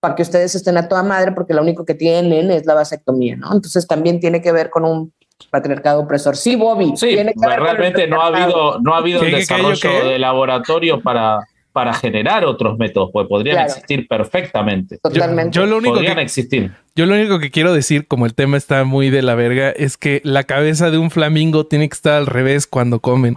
[0.00, 3.36] para que ustedes estén a toda madre, porque lo único que tienen es la vasectomía,
[3.36, 3.52] ¿no?
[3.52, 5.12] Entonces también tiene que ver con un
[5.50, 6.36] patriarcado opresor.
[6.36, 6.92] Sí, Bobby.
[6.96, 11.40] Sí, realmente no ha habido, no ha habido el desarrollo de laboratorio para,
[11.72, 13.68] para generar otros métodos, porque podrían Claro.
[13.70, 14.98] existir perfectamente.
[15.02, 15.54] Totalmente.
[15.56, 16.72] Yo lo único Podrían que existir.
[16.96, 19.96] Yo lo único que quiero decir, como el tema está muy de la verga, es
[19.96, 23.36] que la cabeza de un flamingo tiene que estar al revés cuando comen.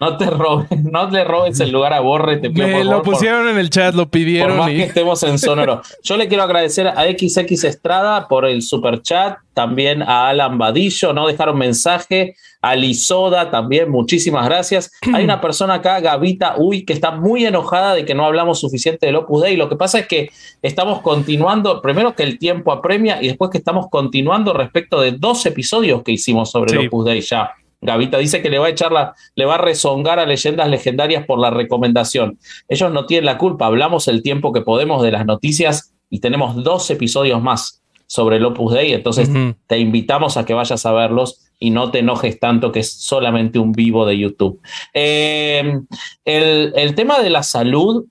[0.00, 2.90] No te robes, no le robes el lugar a Borre, te pido Me por lo
[2.90, 5.82] favor, por- pusieron en el chat, lo Por pidieron más que estemos en Sonoro.
[6.02, 11.12] Yo le quiero agradecer a XX Estrada por el super chat, también a Alan Vadillo,
[11.12, 14.90] no dejaron mensaje, a Lisoda también, muchísimas gracias.
[15.14, 19.06] Hay una persona acá, Gavita Uy, que está muy enojada de que no hablamos suficiente
[19.06, 19.56] del Opus Dei.
[19.56, 20.30] Lo que pasa es que
[20.62, 25.46] estamos continuando, primero que el tiempo apremia y después que estamos continuando respecto de dos
[25.46, 26.76] episodios que hicimos sobre Sí.
[26.80, 27.52] el Opus Dei ya.
[27.86, 31.24] Gavita dice que le va a echar la, le va a rezongar a leyendas legendarias
[31.24, 32.38] por la recomendación.
[32.68, 36.62] Ellos no tienen la culpa, hablamos el tiempo que podemos de las noticias y tenemos
[36.62, 39.28] dos episodios más sobre el Opus Dei, entonces
[39.66, 43.58] te invitamos a que vayas a verlos y no te enojes tanto que es solamente
[43.58, 44.60] un vivo de YouTube.
[44.94, 45.80] Eh,
[46.24, 48.04] el, el tema de la salud,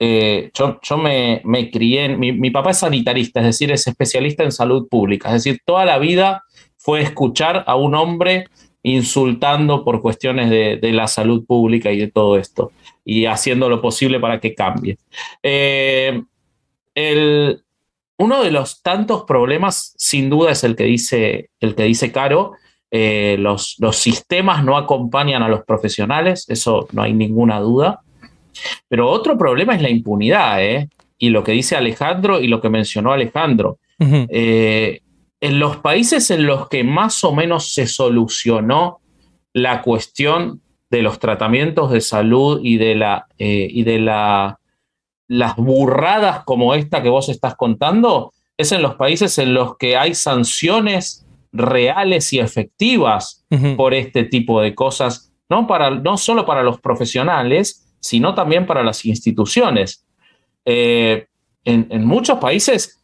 [0.00, 3.86] eh, yo, yo me, me crié, en- mi, mi papá es sanitarista, es decir, es
[3.86, 6.42] especialista en salud pública, es decir, toda la vida
[6.76, 8.46] fue escuchar a un hombre
[8.86, 12.70] insultando por cuestiones de, de la salud pública y de todo esto,
[13.04, 14.96] y haciendo lo posible para que cambie.
[15.42, 16.22] Eh,
[16.94, 17.62] el,
[18.16, 22.52] uno de los tantos problemas, sin duda, es el que dice, el que dice Caro.
[22.92, 28.00] Eh, los, los sistemas no acompañan a los profesionales, eso no hay ninguna duda.
[28.88, 30.88] Pero otro problema es la impunidad, ¿eh?
[31.18, 33.78] Y lo que dice Alejandro y lo que mencionó Alejandro.
[33.98, 35.00] Eh,
[35.40, 39.00] en los países en los que más o menos se solucionó
[39.52, 44.60] la cuestión de los tratamientos de salud y de la eh, y de la
[45.28, 49.96] las burradas como esta que vos estás contando es en los países en los que
[49.96, 53.44] hay sanciones reales y efectivas
[53.76, 58.82] por este tipo de cosas, no, para, no solo para los profesionales, sino también para
[58.82, 60.06] las instituciones.
[60.64, 61.26] Eh,
[61.64, 63.02] en, en muchos países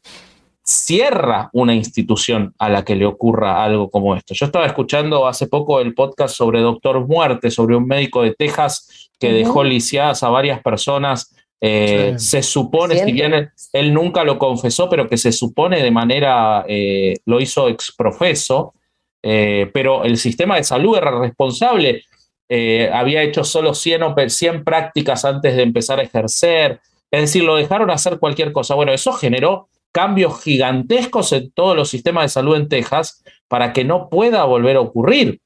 [0.64, 4.34] cierra una institución a la que le ocurra algo como esto.
[4.34, 9.10] Yo estaba escuchando hace poco el podcast sobre Doctor Muerte, sobre un médico de Texas
[9.18, 11.34] que dejó lisiadas a varias personas.
[11.60, 12.26] Eh, Sí.
[12.26, 13.14] Se supone, si Siento.
[13.14, 17.68] bien él, él nunca lo confesó, pero que se supone de manera, eh, lo hizo
[17.68, 18.74] exprofeso,
[19.22, 22.02] eh, pero el sistema de salud era responsable.
[22.48, 26.80] Eh, había hecho solo 100, o 100 prácticas antes de empezar a ejercer.
[27.10, 28.74] Es decir, lo dejaron hacer cualquier cosa.
[28.74, 33.84] Bueno, eso generó cambios gigantescos en todos los sistemas de salud en Texas para que
[33.84, 35.40] no pueda volver a ocurrir.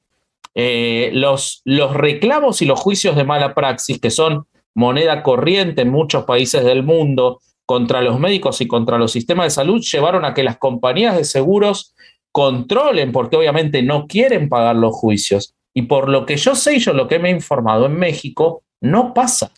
[0.54, 5.90] Eh, los, los reclamos y los juicios de mala praxis, que son moneda corriente en
[5.90, 10.32] muchos países del mundo, contra los médicos y contra los sistemas de salud, llevaron a
[10.32, 11.94] que las compañías de seguros
[12.30, 15.54] controlen, porque obviamente no quieren pagar los juicios.
[15.74, 18.62] Y por lo que yo sé y yo lo que me he informado en México,
[18.80, 19.50] no pasa.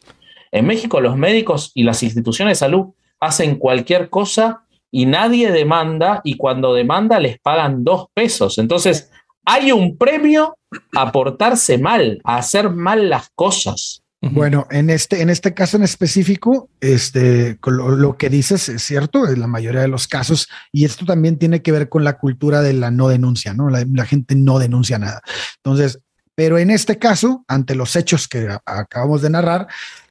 [0.51, 2.87] En México los médicos y las instituciones de salud
[3.21, 8.59] hacen cualquier cosa y nadie demanda y cuando demanda les pagan dos pesos.
[8.59, 9.11] Entonces
[9.45, 10.57] hay un premio
[10.97, 14.03] a portarse mal, a hacer mal las cosas.
[14.21, 19.29] Bueno, en este, en este caso en específico, este, lo, lo que dices es cierto,
[19.29, 22.61] en la mayoría de los casos, y esto también tiene que ver con la cultura
[22.61, 23.71] de la no denuncia, ¿no?
[23.71, 25.23] La, la gente no denuncia nada.
[25.63, 26.01] Entonces,
[26.35, 29.69] pero en este caso, ante los hechos que a- acabamos de narrar,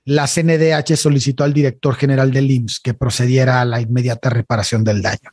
[0.07, 5.01] la CNDH solicitó al director general del IMSS que procediera a la inmediata reparación del
[5.01, 5.31] daño,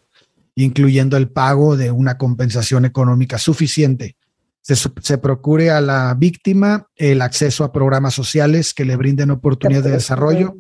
[0.54, 4.16] incluyendo el pago de una compensación económica suficiente
[4.64, 9.90] se, procure a la víctima el acceso a programas sociales que le brinden oportunidades de
[9.90, 10.56] desarrollo.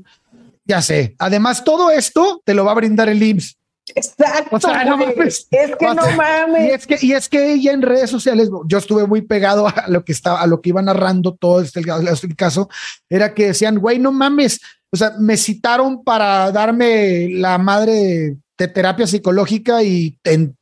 [0.66, 1.14] Ya sé.
[1.18, 3.56] Además, todo esto te lo va a brindar el IMSS.
[3.94, 4.56] Exacto.
[4.56, 5.46] O sea, no mames.
[5.50, 6.72] Es que O no sea, Y mames.
[6.74, 10.04] es que, y es que ella en redes sociales, yo estuve muy pegado a lo
[10.04, 11.80] que estaba, a lo que iba narrando todo este,
[12.10, 12.68] este caso,
[13.08, 14.60] era que decían, güey, no mames.
[14.90, 20.56] O sea, me citaron para darme la madre de terapia psicológica y en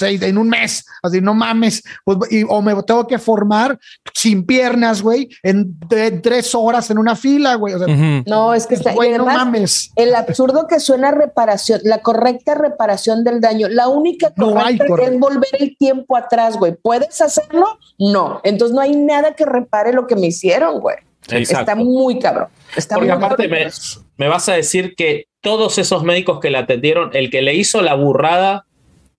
[0.00, 3.78] seis, en un mes, así no mames, pues, y- o me tengo que formar
[4.14, 7.74] sin piernas, güey, en, de- tres horas en una fila, güey.
[7.74, 8.24] O sea, Ujú.
[8.26, 8.92] No, es que está.
[8.94, 9.92] no mames.
[9.96, 15.12] el absurdo que suena reparación, la correcta reparación del daño, la única No hay correcta
[15.14, 16.74] es volver el tiempo atrás, güey.
[16.82, 17.78] ¿Puedes hacerlo?
[17.98, 18.40] No.
[18.44, 20.96] Entonces no hay nada que repare lo que me hicieron, güey.
[21.28, 22.48] Está muy cabrón.
[22.74, 23.70] Está Porque muy aparte cabrón.
[24.18, 27.54] me, me vas a decir que todos esos médicos que la atendieron, el que le
[27.54, 28.66] hizo la burrada,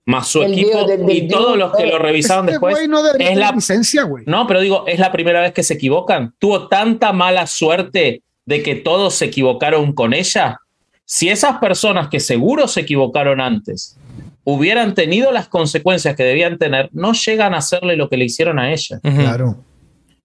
[0.06, 2.90] más su El equipo video del- del y todos los que lo revisaron Este después,
[2.90, 4.24] no debería es la- licencia, güey.
[4.28, 6.34] No, pero digo, es la primera vez que se equivocan.
[6.40, 10.60] Tuvo tanta mala suerte de que todos se equivocaron con ella.
[11.06, 13.98] Si esas personas que seguro se equivocaron antes
[14.44, 18.58] hubieran tenido las consecuencias que debían tener, no llegan a hacerle lo que le hicieron
[18.58, 19.00] a ella.
[19.04, 19.58] Claro.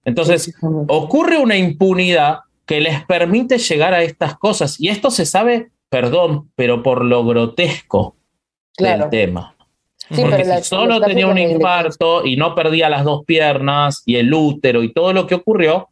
[0.04, 0.54] Entonces,
[0.88, 4.80] ocurre una impunidad que les permite llegar a estas cosas.
[4.80, 8.16] Y esto se sabe, perdón, pero por lo grotesco
[8.78, 9.55] del tema.
[10.08, 14.82] Porque si solo tenía un infarto y no perdía las dos piernas y el útero
[14.82, 15.88] y todo lo que ocurrió,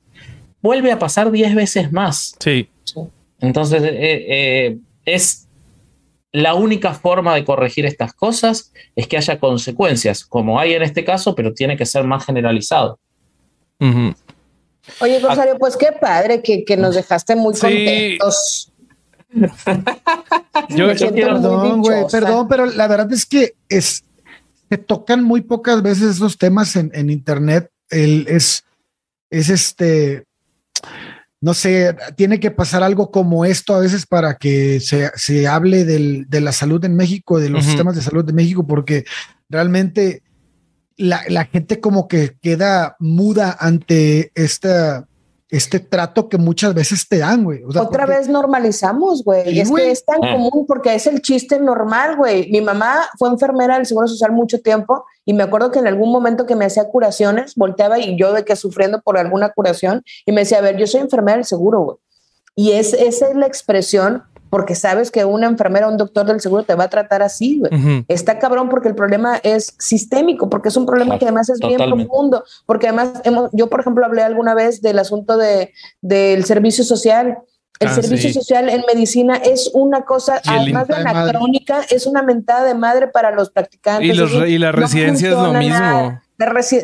[0.62, 2.36] vuelve a pasar diez veces más.
[2.38, 2.68] Sí.
[3.40, 5.48] Entonces, eh, eh, es
[6.32, 11.04] la única forma de corregir estas cosas es que haya consecuencias, como hay en este
[11.04, 12.98] caso, pero tiene que ser más generalizado.
[15.00, 18.72] Oye, Rosario, pues qué padre que, nos dejaste muy contentos.
[20.68, 24.04] Yo, perdón, güey, perdón, pero la verdad es que es,
[24.68, 27.70] se tocan muy pocas veces esos temas en, en internet.
[27.90, 28.64] El, es,
[29.30, 30.24] es este,
[31.40, 35.84] no sé, tiene que pasar algo como esto a veces para que se, se hable
[35.84, 39.04] del, de la salud en México, de los sistemas de salud de México, porque
[39.50, 40.22] realmente
[40.96, 45.06] la, la, gente como que queda muda ante esta,
[45.56, 47.62] este trato que muchas veces te dan, güey.
[47.64, 49.54] Otra vez normalizamos, güey.
[49.54, 50.32] y es que es tan ah.
[50.32, 52.50] común porque es el chiste normal, güey.
[52.50, 56.10] Mi mamá fue enfermera del Seguro Social mucho tiempo y me acuerdo que en algún
[56.10, 60.32] momento que me hacía curaciones, volteaba y yo de que sufriendo por alguna curación y
[60.32, 61.96] me decía, a ver, yo soy enfermera del seguro, güey.
[62.56, 64.24] Y es, esa es la expresión
[64.54, 67.58] porque sabes que una enfermera o un doctor del seguro te va a tratar así,
[67.58, 68.04] güey.
[68.06, 71.76] Está cabrón porque el problema es sistémico, porque es un problema que además es bien
[71.76, 76.84] profundo, porque además hemos, yo, por ejemplo, hablé alguna vez del asunto de, del servicio
[76.84, 77.38] social.
[77.80, 82.62] El ah, servicio social en medicina es una cosa, además de anacrónica, es una mentada
[82.62, 84.08] de madre para los practicantes.
[84.08, 86.20] Y, los, y la residencia es lo mismo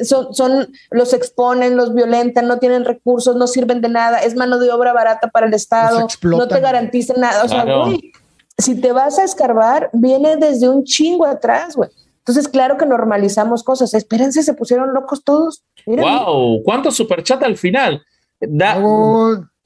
[0.05, 4.59] son, son, los exponen, los violentan, no tienen recursos, no sirven de nada, es mano
[4.59, 7.45] de obra barata para el Estado, no te garantizan nada.
[7.45, 8.13] O sea, güey,
[8.59, 11.91] si te vas a escarbar, viene desde un chingo atrás, güey.
[12.19, 13.95] Entonces, claro que normalizamos cosas.
[13.95, 15.65] Espérense, se pusieron locos todos.
[15.87, 16.63] ¡Wow!
[16.63, 18.03] ¿Cuánto superchat al final?
[18.41, 18.77] Da,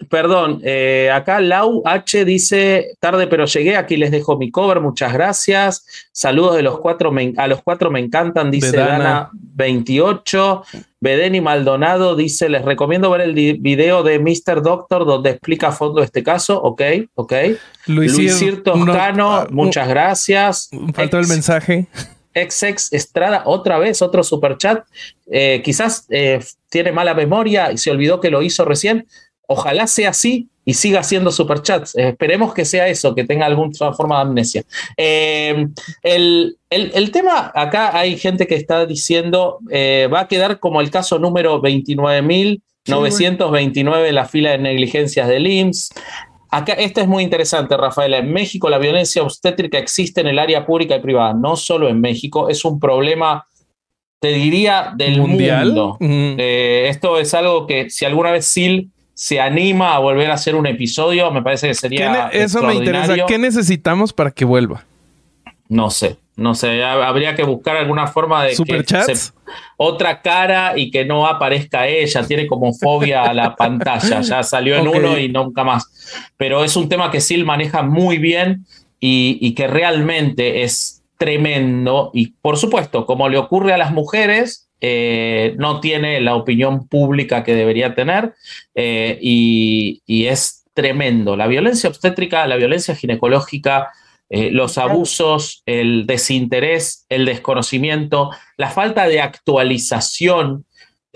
[0.09, 5.13] Perdón, eh, acá Lau H dice, tarde pero llegué, aquí les dejo mi cover, muchas
[5.13, 5.87] gracias.
[6.13, 10.63] Saludos de los cuatro, a los cuatro me encantan, dice Dana 28.
[11.01, 14.63] Bedeni Maldonado dice, les recomiendo ver el video de Mr.
[14.63, 16.61] Doctor donde explica a fondo este caso.
[16.61, 16.83] Ok,
[17.15, 17.33] ok.
[17.87, 20.71] Luisir, Toscano, ah, muchas gracias.
[20.93, 21.87] Faltó el mensaje.
[22.35, 24.85] XX Estrada, otra vez, otro superchat.
[25.31, 29.07] Eh, quizás eh, tiene mala memoria y se olvidó que lo hizo recién.
[29.47, 31.97] Ojalá sea así y siga haciendo superchats.
[31.97, 34.65] Eh, esperemos que sea eso, que tenga alguna forma de amnesia.
[34.97, 35.69] Eh,
[36.03, 36.57] el,
[37.13, 41.61] tema, acá hay gente que está diciendo, eh, va a quedar como el caso número
[41.61, 45.91] 29.929 en la fila de negligencias del IMSS.
[46.57, 48.19] Acá, este es muy interesante, Rafaela.
[48.19, 52.01] En México la violencia obstétrica existe en el área pública y privada, no solo en
[52.01, 53.47] México, es un problema
[54.21, 55.67] te diría del Mundial.
[55.67, 55.99] mundo.
[56.01, 60.67] esto es algo que si alguna vez SIL se anima a volver a hacer un
[60.67, 62.29] episodio, me parece que sería.
[62.29, 63.15] Eso me interesa.
[63.27, 64.85] ¿Qué necesitamos para que vuelva?
[65.69, 66.83] No sé, no sé.
[66.83, 68.55] Habría que buscar alguna forma de.
[68.55, 69.35] ¿Superchats?
[69.77, 72.27] otra cara y que no aparezca ella.
[72.27, 74.21] Tiene como fobia a la pantalla.
[74.21, 75.87] Ya salió en uno y nunca más.
[76.37, 78.67] Pero es un tema que Sil maneja muy bien
[79.01, 82.11] y, y que realmente es tremendo.
[82.13, 87.43] Y por supuesto, como le ocurre a las mujeres, eh, no tiene la opinión pública
[87.43, 88.35] que debería tener
[88.75, 91.37] eh, y, es tremendo.
[91.37, 93.93] La violencia obstétrica, la violencia ginecológica,
[94.31, 100.65] eh, los abusos, el desinterés, el desconocimiento, la falta de actualización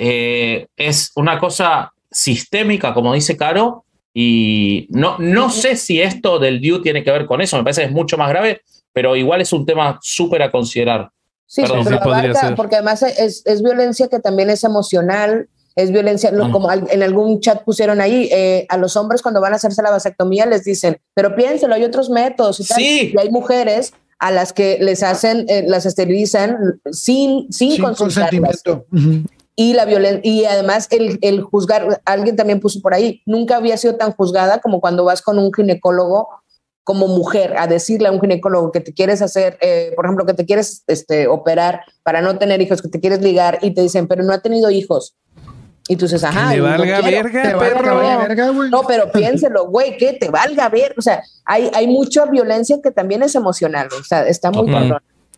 [0.00, 3.84] es una cosa sistémica, como dice Caro,
[4.14, 7.82] y no, no sé si esto del DIU tiene que ver con eso, me parece
[7.82, 11.10] que es mucho más grave, pero igual es un tema súper a considerar.
[11.46, 15.48] Sí, pero porque además es, es, violencia que también es emocional,
[15.78, 19.56] es violencia, como en algún chat pusieron ahí, eh, a los hombres cuando van a
[19.56, 22.82] hacerse la vasectomía les dicen, pero piénselo, hay otros métodos y, tal.
[22.82, 28.86] y hay mujeres a las que les hacen, eh, las esterilizan sin, sin, sin consentimiento.
[29.54, 29.86] Y, la
[30.24, 34.60] y además el, el juzgar, alguien también puso por ahí, nunca había sido tan juzgada
[34.60, 36.28] como cuando vas con un ginecólogo
[36.82, 40.34] como mujer a decirle a un ginecólogo que te quieres hacer, eh, por ejemplo, que
[40.34, 44.08] te quieres este, operar para no tener hijos, que te quieres ligar y te dicen,
[44.08, 45.14] pero no ha tenido hijos.
[45.88, 46.52] Y tú dices, ajá.
[46.52, 48.68] Te valga verga, perro.
[48.68, 50.94] no, pero piénselo, güey, que te valga ver.
[50.98, 53.88] O sea, hay, hay mucha violencia que también es emocional.
[53.98, 54.70] O sea, está muy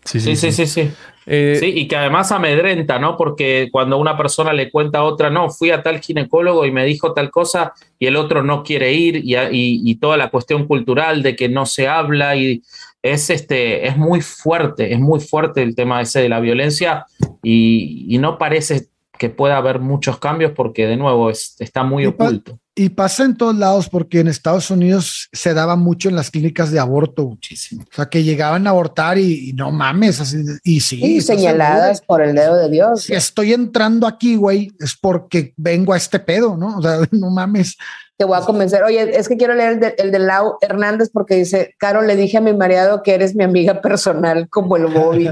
[0.05, 0.91] Sí, sí, sí, sí.
[1.27, 1.67] Eh, sí.
[1.67, 3.17] y que además amedrenta, ¿no?
[3.17, 6.85] Porque cuando una persona le cuenta a otra, no, fui a tal ginecólogo y me
[6.85, 11.23] dijo tal cosa y el otro no quiere ir y, y, toda la cuestión cultural
[11.23, 12.63] de que no se habla y
[13.03, 17.07] es, este, es muy fuerte, es muy fuerte el tema ese de la violencia
[17.43, 18.89] y, y no parece
[19.21, 22.59] que pueda haber muchos cambios porque de nuevo está muy oculto.
[22.75, 26.71] Y pasa en todos lados porque en Estados Unidos se daba mucho en las clínicas
[26.71, 27.29] de aborto.
[27.29, 27.83] Muchísimo.
[27.83, 31.05] O sea, que llegaban a abortar y, y no mames, así, y sí.
[31.05, 32.07] Y señaladas seguro.
[32.07, 33.03] por el dedo de Dios.
[33.03, 36.79] Si estoy entrando aquí, güey, es porque vengo a este pedo, ¿no?
[36.79, 37.77] O sea, no mames.
[38.21, 38.83] Te voy a convencer.
[38.83, 42.17] Oye, es que quiero leer el de, el de Lau Hernández porque dice, Caro, le
[42.17, 45.31] dije a mi mareado que eres mi amiga personal como el Bobby.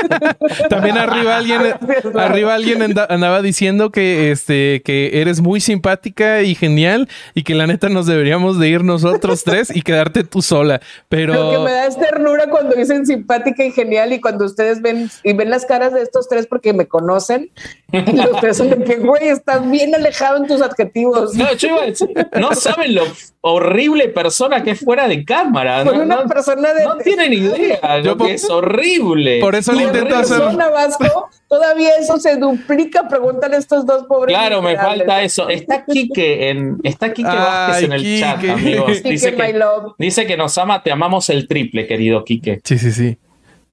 [0.68, 1.60] También arriba alguien,
[2.14, 7.54] arriba alguien anda- andaba diciendo que este que eres muy simpática y genial y que
[7.54, 10.82] la neta nos deberíamos de ir nosotros tres y quedarte tú sola.
[11.08, 14.82] Pero Lo que me da es ternura cuando dicen simpática y genial y cuando ustedes
[14.82, 17.50] ven y ven las caras de estos tres porque me conocen
[17.92, 21.34] y los tres son de que, güey, estás bien alejado en tus adjetivos.
[21.34, 22.08] No, yo iba a decir,
[22.40, 23.04] no saben lo
[23.40, 25.84] horrible persona que es fuera de cámara.
[25.84, 26.84] No, una no- persona de...
[26.84, 28.00] no tienen idea.
[28.00, 29.40] Yo Lo que es horrible.
[29.40, 30.40] Por eso le de intento hacer-
[30.72, 34.36] Vasco, todavía eso se duplica, pregúntale a estos dos pobres.
[34.36, 35.48] Claro, me falta eso.
[35.48, 38.20] Está Quique en, está Quique Ay, Vázquez en el Quique.
[38.20, 38.92] chat, amigos.
[38.96, 39.92] Quique, Dice my que, love.
[39.98, 42.60] dice que nos ama, te amamos el triple, querido Quique.
[42.64, 43.18] sí, sí, sí.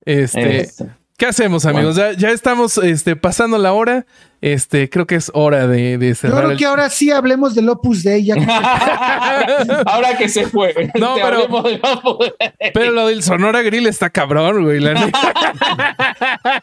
[0.05, 0.85] Este, Este.
[1.23, 1.95] ¿Qué hacemos, amigos?
[1.95, 4.05] Ya, ya estamos este, pasando la hora.
[4.41, 6.39] Este, creo que es hora de, de Yo cerrar.
[6.39, 8.25] creo el- que ahora sí hablemos del Opus Dei.
[8.25, 8.35] Ya
[9.85, 10.91] Ahora que se fue.
[10.95, 12.71] No, te pero- de.
[12.73, 14.81] Pero lo del Sonora Grill está cabrón, güey.
[14.81, 15.33] la neta.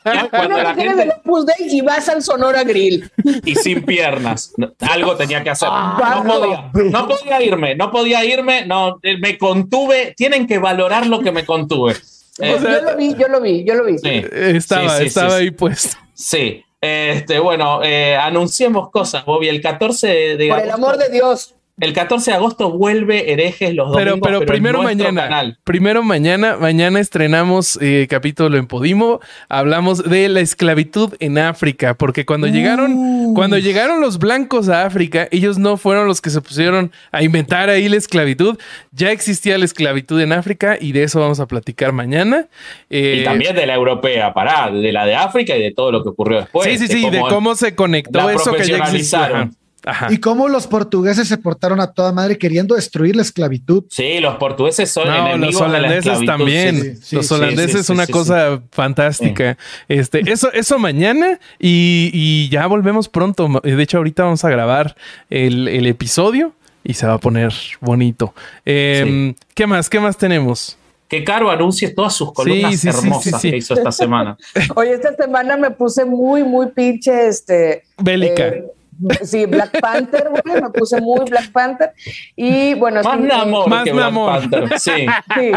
[0.31, 3.11] Cuando Bueno, la tienes gente- el Opus Dei y vas al Sonora Grill.
[3.47, 4.53] y sin piernas.
[4.59, 5.69] No, Algo tenía que hacer.
[5.73, 10.13] Ah, No podía, no podía irme, no podía irme, no, eh, me contuve.
[10.19, 11.97] Tienen que valorar lo que me contuve.
[12.41, 13.99] Eh, yo lo vi, yo lo vi, yo lo vi.
[13.99, 15.51] sí, Estaba, sí, sí, estaba sí, ahí sí.
[15.53, 15.97] puesto.
[16.15, 16.65] Sí.
[16.81, 19.49] Este, bueno, eh, anunciemos cosas, Bobby.
[19.49, 21.55] El 14 de, de Por el amor de Dios.
[21.81, 25.23] El 14 de agosto vuelve Herejes los domingos, pero, pero, primero mañana.
[25.23, 25.59] canal.
[25.65, 26.57] Primero mañana.
[26.59, 29.21] Mañana estrenamos eh, capítulo en Podimo.
[29.49, 31.95] Hablamos de la esclavitud en África.
[31.95, 36.41] Porque cuando llegaron, cuando llegaron los blancos a África, ellos no fueron los que se
[36.43, 38.59] pusieron a inventar ahí la esclavitud.
[38.93, 42.47] Ya existía la esclavitud en África y de eso vamos a platicar mañana.
[42.91, 46.03] Eh, Y también de la europea, pará, de la de África y de todo lo
[46.03, 46.69] que ocurrió después.
[46.69, 49.51] sí, sí, sí, de cómo se conectó la eso que ya existía.
[49.85, 50.09] Ajá.
[50.13, 53.85] y cómo los portugueses se portaron a toda madre queriendo destruir la esclavitud.
[53.91, 56.81] Sí, los portugueses son No, enemigos los de la holandeses esclavitud, también.
[56.97, 59.57] sí, sí, los sí, holandeses sí, es sí, una sí, cosa fantástica.
[59.89, 63.49] Este, eso, eso mañana y, y ya volvemos pronto.
[63.63, 64.97] De hecho, ahorita vamos a grabar
[65.31, 66.53] el, el episodio
[66.85, 68.35] y se va a poner bonito.
[68.67, 69.89] Eh, ¿Qué más?
[69.89, 70.77] ¿Qué más tenemos?
[71.09, 73.51] Que Caro anuncie todas sus columnas Sí, sí, sí, hermosas sí, sí.
[73.51, 74.37] que hizo esta semana.
[74.77, 77.83] Oye, esta semana me puse muy, muy pinche, este...
[77.99, 78.47] Bélica.
[78.47, 78.65] eh,
[79.23, 81.93] sí, Black Panther, güey, me puse muy Black Panther.
[82.37, 84.41] Y bueno, Más sí, Namor Más que Black Namor.
[84.41, 84.79] Panther.
[84.79, 85.07] Sí.
[85.37, 85.53] sí,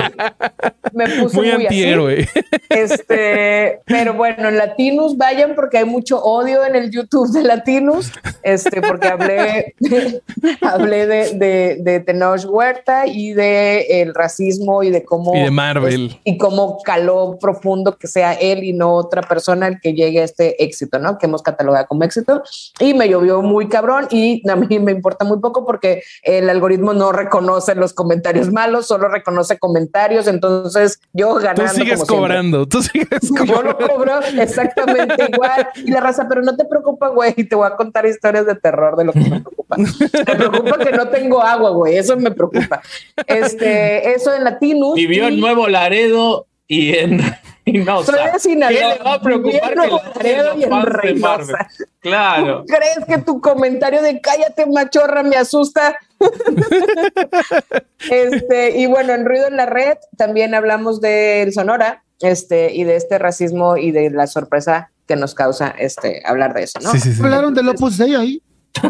[0.94, 1.66] me puse Muy muy, así.
[1.66, 2.28] antihéroe.
[2.70, 8.12] Este, pero bueno, en Latinus vayan porque hay mucho odio en el YouTube de Latinus,
[8.44, 9.76] este, porque hablé,
[10.62, 15.52] hablé de, de, de Tenoch Huerta y de el racismo y de cómo Y de
[15.52, 16.20] Marvel.
[16.24, 20.24] y cómo caló profundo que sea él y no otra persona el que llegue a
[20.24, 21.18] este éxito, ¿no?
[21.18, 22.44] Que hemos catalogado como éxito.
[22.80, 26.94] Y me llovió muy cabrón y a mí me importa muy poco porque el algoritmo
[26.94, 30.28] no reconoce los comentarios malos, solo reconoce comentarios.
[30.28, 31.68] Entonces yo Tú ganando.
[31.74, 32.16] sigues como siempre.
[32.18, 32.66] cobrando.
[32.68, 33.08] Tú sigues
[33.46, 33.88] Yo lo cobrando.
[33.96, 35.68] cobro exactamente igual.
[35.76, 37.34] Y la raza, pero no te preocupa, güey.
[37.34, 39.76] Te voy a contar historias de terror de lo que me preocupa.
[39.78, 41.98] Me preocupa que no tengo agua, güey.
[41.98, 42.82] Eso me preocupa.
[43.28, 44.96] Este, eso en Latinus.
[44.96, 47.20] Vivió en y- Nuevo Laredo y en
[47.66, 48.11] Reynosa.
[48.11, 48.80] Soy de Sinaloa.
[48.80, 51.70] ¿Qué le va a preocupar que Laredo y en Reynosa.
[51.99, 52.66] Claro.
[52.68, 55.97] ¿Crees que tu comentario de cállate machorra me asusta?
[58.11, 62.95] este, y bueno, en Ruido en la Red también hablamos del Sonora, este, y de
[62.95, 66.91] este racismo y de la sorpresa que nos causa este hablar de eso, ¿no?
[66.91, 67.22] Sí, sí, sí.
[67.22, 68.41] Hablaron del Opus Dei ahí.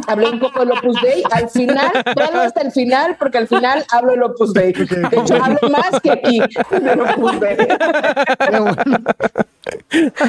[0.07, 1.23] Hablé un poco del Opus Dei.
[1.31, 4.73] Al final, véanlo hasta el final, porque al final hablo del Opus Dei.
[4.73, 7.57] De hecho, hablo más que aquí del Opus Dei.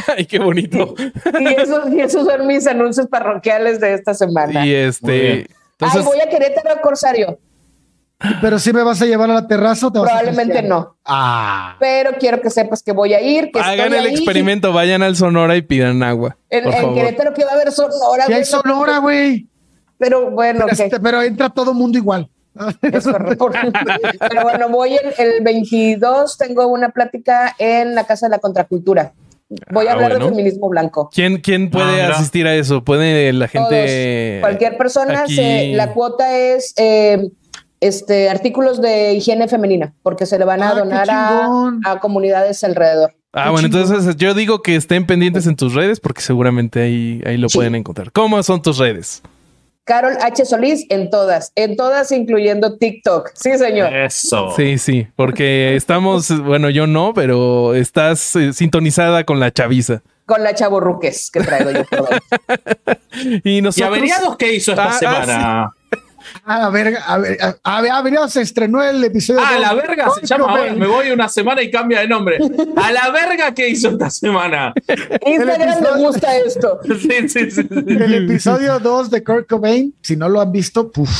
[0.08, 0.94] Ay, qué bonito.
[1.40, 4.64] Y esos, y esos son mis anuncios parroquiales de esta semana.
[4.66, 5.46] Y este.
[5.78, 7.38] Entonces, Ay, voy a Querétaro Corsario.
[8.40, 10.78] Pero si me vas a llevar a la terraza o te vas a Probablemente Cristiano?
[10.78, 10.96] no.
[11.04, 13.50] Ah, Pero quiero que sepas que voy a ir.
[13.52, 14.14] Que hagan estoy el ahí.
[14.14, 16.36] experimento, vayan al Sonora y pidan agua.
[16.48, 16.94] En, por en favor.
[16.96, 18.26] Querétaro que va a haber Sonora.
[18.26, 19.46] si hay Sonora, güey.
[19.98, 22.28] Pero bueno, Este, que pero entra todo mundo igual.
[22.82, 23.48] es correcto.
[24.28, 29.12] Pero bueno, voy el, el 22, tengo una plática en la Casa de la Contracultura.
[29.72, 30.24] Voy a Ah, hablar bueno.
[30.26, 31.10] de feminismo blanco.
[31.12, 32.82] ¿Quién, quién puede Ah, asistir a eso?
[32.84, 34.40] ¿Puede la gente.
[34.40, 37.28] Todos, cualquier persona, aquí- se- la cuota es eh,
[37.86, 43.14] este, artículos de higiene femenina, porque se le van a Ah, donar a, comunidades alrededor.
[43.32, 43.82] Ah, Qué bueno, chingón.
[43.82, 47.58] entonces yo digo que estén pendientes en tus redes porque seguramente ahí, ahí lo Sí.
[47.58, 48.12] pueden encontrar.
[48.12, 49.22] ¿Cómo son tus redes?
[49.86, 50.46] Carol H.
[50.46, 53.32] Solís en todas, en todas, incluyendo TikTok.
[53.34, 53.92] Sí, señor.
[53.94, 54.50] Eso.
[54.56, 60.00] Sí, sí, porque estamos, bueno, yo no, pero estás eh, sintonizada con la chaviza.
[60.24, 61.82] Con la chaborruques que traigo yo.
[63.44, 63.88] Y ¿Y nosotros...
[63.88, 65.70] Averiados qué hizo esta Ah, ah, semana?
[66.44, 69.40] A la verga, a ver, a, a, a ver, se estrenó el episodio.
[69.44, 70.62] Ah, dos la verga se Kurt llama ahora.
[70.64, 70.78] Cobain.
[70.80, 72.38] Me voy una semana y cambia de nombre.
[72.76, 74.72] A la verga qué hizo esta semana.
[75.26, 76.80] Instagram episodio- le gusta esto.
[76.84, 77.62] Sí, sí, sí.
[77.62, 77.68] sí.
[77.70, 81.10] El episodio 2 de Kurt Cobain, si no lo han visto, puf,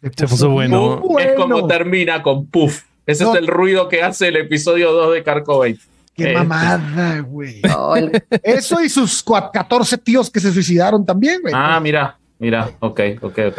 [0.00, 1.02] le Se puso bueno.
[1.18, 2.82] Es como termina con puff.
[3.06, 3.32] Ese No.
[3.34, 5.78] es el ruido que hace el episodio 2 de Carcobain.
[6.14, 7.60] Qué Eh, mamada, güey.
[7.64, 11.54] No, el- Eso y sus cua- 14 tíos que se suicidaron también, güey.
[11.56, 12.70] Ah, mira, mira.
[12.80, 13.58] Ok, ok, ok.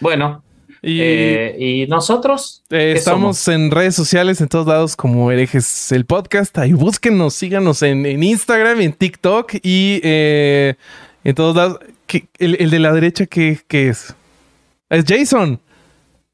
[0.00, 0.42] Bueno,
[0.82, 2.62] Y eh, ¿y nosotros?
[2.70, 6.56] eh, ¿Qué estamos en redes sociales en todos lados como herejes el podcast.
[6.58, 10.74] Ahí búsquenos, síganos en, en Instagram, en TikTok y eh,
[11.24, 11.78] en todos lados.
[12.06, 14.14] ¿Qué- el, el de la derecha, ¿qué, qué es?
[14.90, 15.60] Es Jason.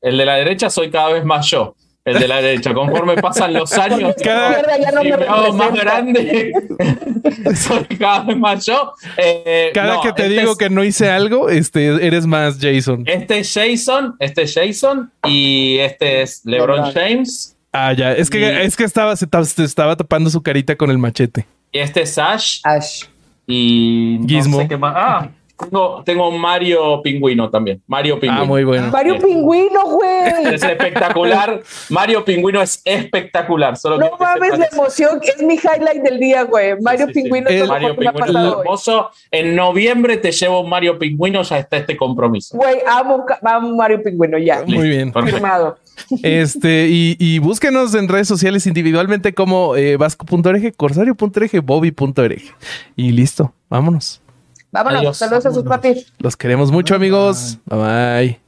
[0.02, 1.74] El de la derecha soy cada vez más yo.
[2.04, 4.60] El de la derecha, conforme pasan los años Cada-
[4.92, 6.52] no y me me hago más grande,
[7.54, 8.92] soy cada vez más yo.
[9.16, 12.58] Eh, Cada no, que te este digo es- que no hice algo, este, eres más
[12.60, 13.04] Jason.
[13.06, 16.92] Este es Jason, este es Jason y este es LeBron.
[16.92, 18.12] James Ah, ya.
[18.12, 20.98] Es que, Y- es que estaba, se, ta- se estaba tapando su carita con el
[20.98, 21.46] machete.
[21.70, 23.04] y este es Ash Ash.
[23.46, 24.60] y no Gizmo.
[24.60, 24.92] sé qué más.
[24.96, 25.28] Ah,
[25.62, 27.82] tengo, tengo Mario Pingüino también.
[27.86, 28.42] Mario Pingüino.
[28.42, 28.88] Ah, muy bueno.
[28.90, 29.18] Mario.
[29.18, 30.54] Pingüino, güey.
[30.54, 31.62] Es espectacular.
[31.90, 33.76] Mario Pingüino es espectacular.
[33.76, 36.80] Solo No mames la emoción, que es mi highlight del día, güey.
[36.80, 37.22] Mario Sí, sí, sí.
[37.22, 39.10] Pingüino es Mario Pingüino es hermoso.
[39.30, 42.56] En noviembre te llevo un Mario Pingüino, ya está este compromiso.
[42.56, 44.62] Güey, amo, amo Mario Pingüino, ya.
[44.66, 45.12] Muy bien.
[45.12, 45.78] Firmado.
[46.22, 52.42] Este, y, y búsquenos en redes sociales individualmente como eh, vasco.org, corsario.org, bobby.org.
[52.96, 54.21] Y listo, vámonos.
[54.72, 55.16] Vámonos, Adiós.
[55.18, 56.06] saludos a sus papis.
[56.20, 57.58] Los queremos mucho, amigos.
[57.66, 58.38] Bye bye.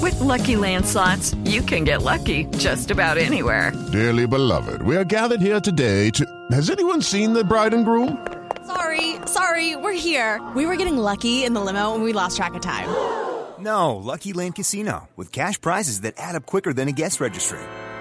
[0.00, 3.72] With Lucky Land slots, you can get lucky just about anywhere.
[3.92, 6.24] Dearly beloved, we are gathered here today to.
[6.50, 8.16] Has anyone seen the bride and groom?
[8.66, 10.40] Sorry, sorry, we're here.
[10.56, 12.88] We were getting lucky in the limo and we lost track of time.
[13.60, 17.58] No, Lucky Land Casino, with cash prizes that add up quicker than a guest registry.